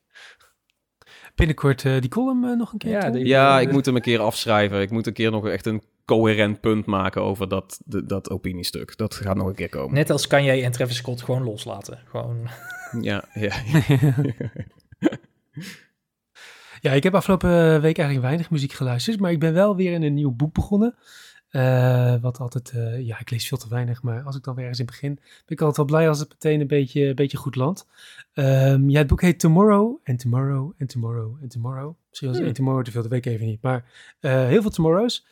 [1.36, 2.92] binnenkort uh, die column uh, nog een keer.
[2.92, 4.82] Ja, ja ik moet hem een keer afschrijven.
[4.82, 8.98] Ik moet een keer nog echt een coherent punt maken over dat, de, dat opiniestuk.
[8.98, 9.94] Dat gaat nog een keer komen.
[9.94, 12.00] Net als kan jij en Travis Scott gewoon loslaten.
[12.06, 12.48] Gewoon.
[13.02, 13.54] Ja, ja.
[16.82, 20.04] ja, ik heb afgelopen week eigenlijk weinig muziek geluisterd, maar ik ben wel weer in
[20.04, 20.96] een nieuw boek begonnen.
[21.52, 24.64] Uh, wat altijd, uh, ja, ik lees veel te weinig, maar als ik dan weer
[24.64, 27.38] ergens in begin, ben ik altijd wel blij als het meteen een beetje, een beetje
[27.38, 27.88] goed landt.
[28.34, 31.96] Um, ja, het boek heet Tomorrow en Tomorrow en Tomorrow en Tomorrow.
[32.10, 32.54] Misschien was hmm.
[32.54, 33.62] Tomorrow te veel, dat weet ik even niet.
[33.62, 33.86] Maar
[34.22, 35.26] uh, heel veel Tomorrows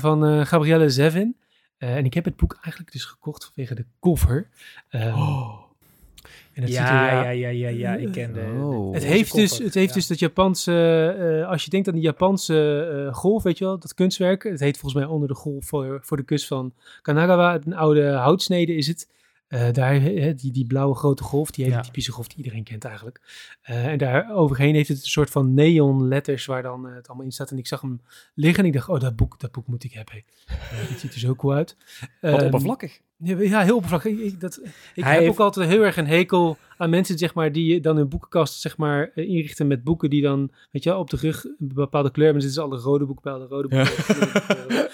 [0.00, 1.36] van Gabrielle Zevin.
[1.78, 4.48] en ik heb het boek eigenlijk dus gekocht vanwege de cover.
[4.90, 5.68] Um, oh
[6.66, 8.60] ja, ja, ja, ja, ja, ik ken de.
[8.62, 8.94] Oh.
[8.94, 11.16] het, heeft dus, het heeft dus dat Japanse.
[11.40, 14.42] Uh, als je denkt aan die Japanse uh, golf, weet je wel, dat kunstwerk.
[14.42, 16.72] Het heet volgens mij onder de golf voor, voor de kust van
[17.02, 17.60] Kanagawa.
[17.64, 19.08] Een oude houtsnede is het.
[19.48, 20.00] Uh, daar,
[20.36, 23.20] die, die blauwe grote golf, die hele typische golf die iedereen kent eigenlijk.
[23.70, 27.08] Uh, en daar overheen heeft het een soort van neon letters waar dan uh, het
[27.08, 27.50] allemaal in staat.
[27.50, 28.00] En ik zag hem
[28.34, 30.14] liggen en ik dacht, oh, dat boek, dat boek moet ik hebben.
[30.90, 31.76] Het ziet er zo cool uit.
[32.20, 33.00] Wat um, oppervlakkig.
[33.16, 34.18] Ja, heel oppervlakkig.
[34.18, 34.60] Ik, dat,
[34.94, 35.30] ik heb heeft...
[35.30, 38.76] ook altijd heel erg een hekel aan mensen, zeg maar, die dan hun boekenkast, zeg
[38.76, 42.42] maar, inrichten met boeken die dan, weet je op de rug een bepaalde kleur, maar
[42.42, 44.76] zitten ze alle rode boeken bij, alle rode boeken.
[44.76, 44.88] Ja.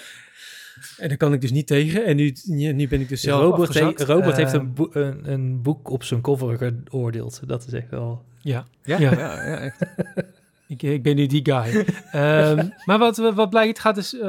[0.97, 2.05] En daar kan ik dus niet tegen.
[2.05, 5.61] En nu, nu ben ik dus zelf Robert, he, Robert heeft een, boek, een, een,
[5.61, 7.41] boek op zijn cover geoordeeld.
[7.45, 8.23] Dat is echt wel...
[8.41, 9.11] Ja, ja, ja.
[9.11, 9.81] ja, ja echt.
[10.67, 11.85] ik, ik ben nu die guy.
[12.21, 14.13] um, maar wat, wat blijkt, het gaat dus...
[14.13, 14.21] Uh,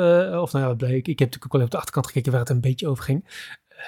[0.42, 1.09] of nou ja, wat bleek.
[1.09, 3.24] Ik heb natuurlijk ook wel op de achterkant gekeken waar het een beetje over ging.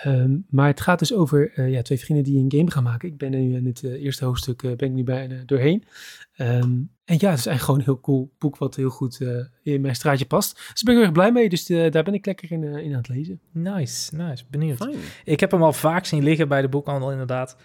[0.03, 3.09] Ehm, maar het gaat dus over ja, twee vrienden die een game gaan maken.
[3.09, 5.85] Ik ben nu in het eerste hoofdstuk ben ik nu bijna doorheen.
[6.33, 6.71] Ehm,
[7.05, 9.21] en ja, het is eigenlijk gewoon een heel cool boek wat heel goed
[9.63, 10.55] in mijn straatje past.
[10.55, 11.49] Dus daar ben ik erg blij mee.
[11.49, 13.41] Dus daar ben ik lekker in, in aan het lezen.
[13.53, 14.45] Nice, nice.
[14.51, 14.77] Benieuwd.
[14.77, 14.97] Fine.
[15.25, 17.57] Ik heb hem al vaak zien liggen bij de boekhandel inderdaad.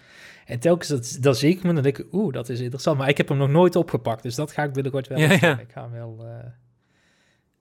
[0.44, 2.98] En telkens dat, dat zie ik me, dan denk ik, oeh, dat is interessant.
[2.98, 5.18] Maar ik heb hem nog nooit opgepakt, dus dat ga ik binnenkort wel.
[5.18, 5.58] Ja, ja.
[5.58, 6.18] Ik ga hem wel...
[6.20, 6.28] Uh...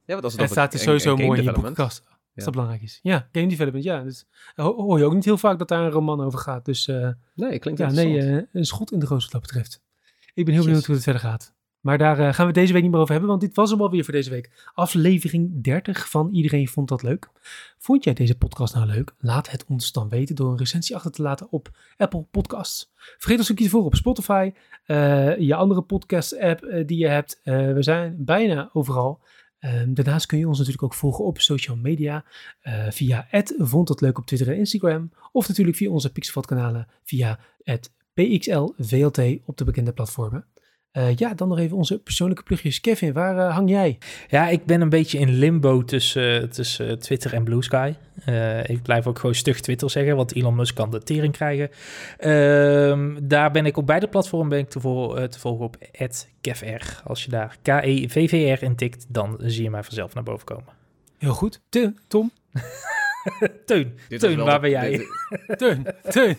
[0.05, 2.03] Ja, wat als het, het staat er sowieso mooi in je boekenkast.
[2.35, 2.99] Als dat belangrijk is.
[3.01, 4.03] Ja, game development, ja.
[4.03, 4.25] Dus,
[4.55, 6.65] hoor je ook niet heel vaak dat daar een roman over gaat.
[6.65, 9.81] Dus uh, nee, klinkt ja, nee, uh, een schot in de roos wat dat betreft.
[10.33, 11.53] Ik ben heel benieuwd hoe het verder gaat.
[11.83, 13.81] Maar daar uh, gaan we deze week niet meer over hebben, want dit was hem
[13.81, 14.69] alweer voor deze week.
[14.73, 17.29] Aflevering 30 van Iedereen Vond Dat Leuk.
[17.77, 19.15] Vond jij deze podcast nou leuk?
[19.19, 22.91] Laat het ons dan weten door een recensie achter te laten op Apple Podcasts.
[22.95, 24.51] Vergeet ons ook niet voor op Spotify,
[24.87, 27.39] uh, je andere podcast-app uh, die je hebt.
[27.43, 29.21] we zijn bijna overal.
[29.63, 32.25] Ehm, daarnaast kun je ons natuurlijk ook volgen op social media
[32.89, 35.11] via Vond Dat Leuk op Twitter en Instagram.
[35.31, 37.39] Of natuurlijk via onze Pixelvat kanalen via
[38.13, 40.45] PXLVLT op de bekende platformen.
[40.97, 42.81] Uh, ja, dan nog even onze persoonlijke plugjes.
[42.81, 43.97] Kevin, waar uh, hang jij?
[44.27, 47.93] Ja, ik ben een beetje in limbo tussen, tussen Twitter en Blue Sky.
[48.29, 51.69] Uh, ik blijf ook gewoon stug Twitter zeggen, want Elon Musk kan de tering krijgen.
[52.17, 55.77] Ehm, daar ben ik op beide platformen ben ik te, vol, te volgen op
[56.41, 57.01] @kevr.
[57.03, 60.73] Als je daar K-E-V-V-R in tikt, dan zie je mij vanzelf naar boven komen.
[61.17, 61.61] Heel goed.
[62.07, 62.31] Tom?
[63.65, 65.07] Teun, Teun, waar ben jij?
[65.57, 66.37] Teun, Teun.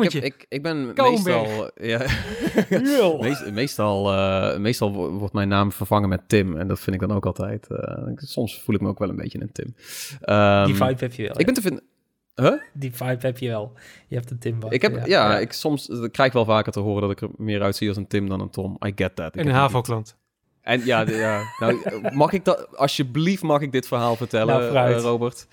[0.00, 1.70] Ik, heb, ik, ik ben meestal...
[1.74, 2.06] Ja,
[3.52, 6.56] meestal, uh, meestal wordt mijn naam vervangen met Tim.
[6.56, 7.66] En dat vind ik dan ook altijd...
[7.70, 7.78] Uh,
[8.16, 9.74] soms voel ik me ook wel een beetje een Tim.
[10.36, 11.40] Um, Die vibe heb je wel.
[11.40, 11.82] Ik ben te vinden...
[12.34, 12.60] Huh?
[12.72, 13.72] Die vibe heb je wel.
[14.08, 14.58] Je hebt een Tim.
[14.68, 17.28] Ik heb, ja, ja, ik soms ik krijg wel vaker te horen dat ik er
[17.36, 18.76] meer uitzie als een Tim dan een Tom.
[18.86, 19.36] I get that.
[19.36, 20.16] en een HAVO-klant.
[20.62, 21.42] En ja, ja.
[21.58, 21.80] Nou,
[22.22, 25.46] mag ik dat, alsjeblieft mag ik dit verhaal vertellen, nou, uh, Robert?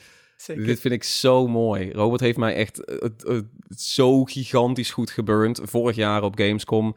[0.46, 1.92] Dit vind ik zo mooi.
[1.92, 2.82] Robert heeft mij echt
[3.26, 3.40] uh,
[3.78, 5.60] zo gigantisch goed geburnt.
[5.64, 6.88] Vorig jaar op Gamescom.
[6.88, 6.96] Op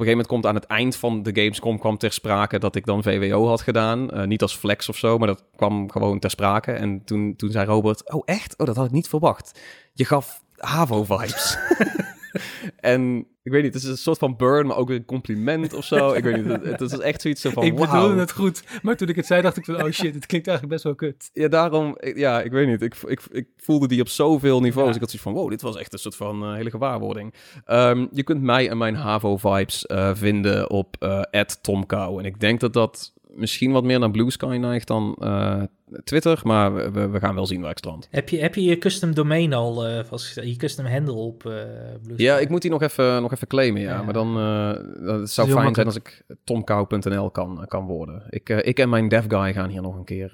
[0.00, 2.86] een gegeven moment komt aan het eind van de Gamescom kwam ter sprake dat ik
[2.86, 4.18] dan VWO had gedaan.
[4.18, 6.72] Uh, niet als flex of zo, maar dat kwam gewoon ter sprake.
[6.72, 8.58] En toen, toen zei Robert, oh echt?
[8.58, 9.60] Oh, dat had ik niet verwacht.
[9.92, 11.56] Je gaf HAVO-vibes.
[12.92, 15.84] en ik weet niet, het is een soort van burn, maar ook een compliment of
[15.84, 16.12] zo.
[16.12, 19.08] Ik weet niet, het, het is echt zoiets van, Ik bedoelde het goed, maar toen
[19.08, 21.30] ik het zei, dacht ik van, oh shit, het klinkt eigenlijk best wel kut.
[21.32, 22.82] Ja, daarom, ja, ik weet niet.
[22.82, 24.94] Ik, ik, ik voelde die op zoveel niveaus.
[24.94, 27.34] Ik had zoiets van, wow, dit was echt een soort van uh, hele gewaarwording.
[27.66, 31.20] Um, je kunt mij en mijn HAVO-vibes uh, vinden op uh,
[31.60, 32.18] @tomkou.
[32.18, 35.16] En ik denk dat dat misschien wat meer naar Blue Sky neigt dan
[36.04, 38.08] Twitter, maar we, we, gaan wel zien waar ik strand.
[38.10, 41.52] Heb je, heb je je custom domain al, uh, als je custom handle op uh,
[42.02, 42.22] Blue Sky?
[42.22, 44.02] Ja, ik moet die nog even, nog even claimen, ja.
[44.02, 48.22] Maar dan uh, het zou fijn zijn als ik tomkou.nl kan, kan worden.
[48.28, 50.30] Ik, ik en mijn dev guy gaan hier nog een keer...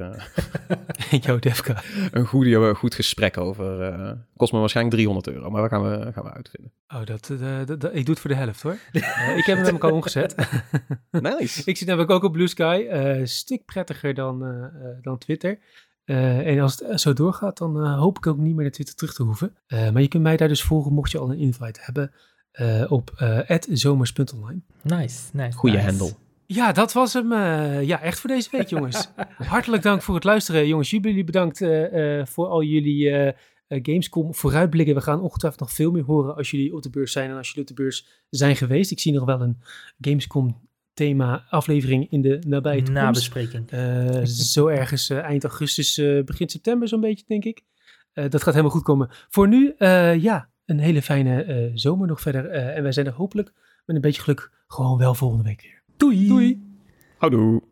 [1.20, 1.76] Jouw dev guy.
[2.10, 4.16] Een goede, goed gesprek over.
[4.36, 6.72] kost me waarschijnlijk 300 euro, maar we gaan we, gaan we uitvinden.
[6.94, 7.30] Oh, dat,
[7.66, 8.78] dat, dat, ik doe het voor de helft hoor.
[9.40, 10.34] ik heb hem al omgezet.
[11.10, 11.62] nice.
[11.70, 12.86] ik zit namelijk ook op Blue Sky.
[13.24, 14.38] Stuk prettiger dan,
[15.02, 15.18] dan
[15.48, 15.86] Twitter.
[16.08, 18.94] Uh, en als het zo doorgaat, dan uh, hoop ik ook niet meer naar Twitter
[18.94, 19.56] terug te hoeven.
[19.68, 22.12] Uh, maar je kunt mij daar dus volgen, mocht je al een invite hebben,
[22.88, 23.10] op
[23.70, 24.60] zomers.online.
[24.82, 25.58] Nice, nice.
[25.58, 25.88] Goeie nice.
[25.88, 26.16] handle.
[26.46, 27.32] Ja, dat was hem.
[27.82, 29.08] ja, echt voor deze week, jongens.
[29.36, 30.66] Hartelijk dank voor het luisteren.
[30.66, 31.58] Jongens, jullie bedankt
[32.24, 33.34] voor al jullie
[33.68, 34.94] Gamescom vooruitblikken.
[34.94, 37.48] We gaan ongetwijfeld nog veel meer horen als jullie op de beurs zijn en als
[37.48, 38.90] jullie op de beurs zijn geweest.
[38.90, 39.58] Ik zie nog wel een
[40.00, 40.67] Gamescom
[40.98, 43.02] thema aflevering in de nabije toekomst.
[43.02, 43.72] Nabespreking.
[43.72, 47.62] Uh, zo ergens uh, eind augustus, uh, begin september zo'n beetje, denk ik.
[48.12, 49.08] dat gaat helemaal goed komen.
[49.28, 49.74] Voor nu,
[50.20, 52.50] ja, een hele fijne zomer nog verder.
[52.50, 53.52] en wij zijn er hopelijk
[53.86, 55.82] met een beetje geluk gewoon wel volgende week weer.
[55.96, 56.28] Doei!
[56.28, 56.62] Doei!
[57.18, 57.62] Houdoe!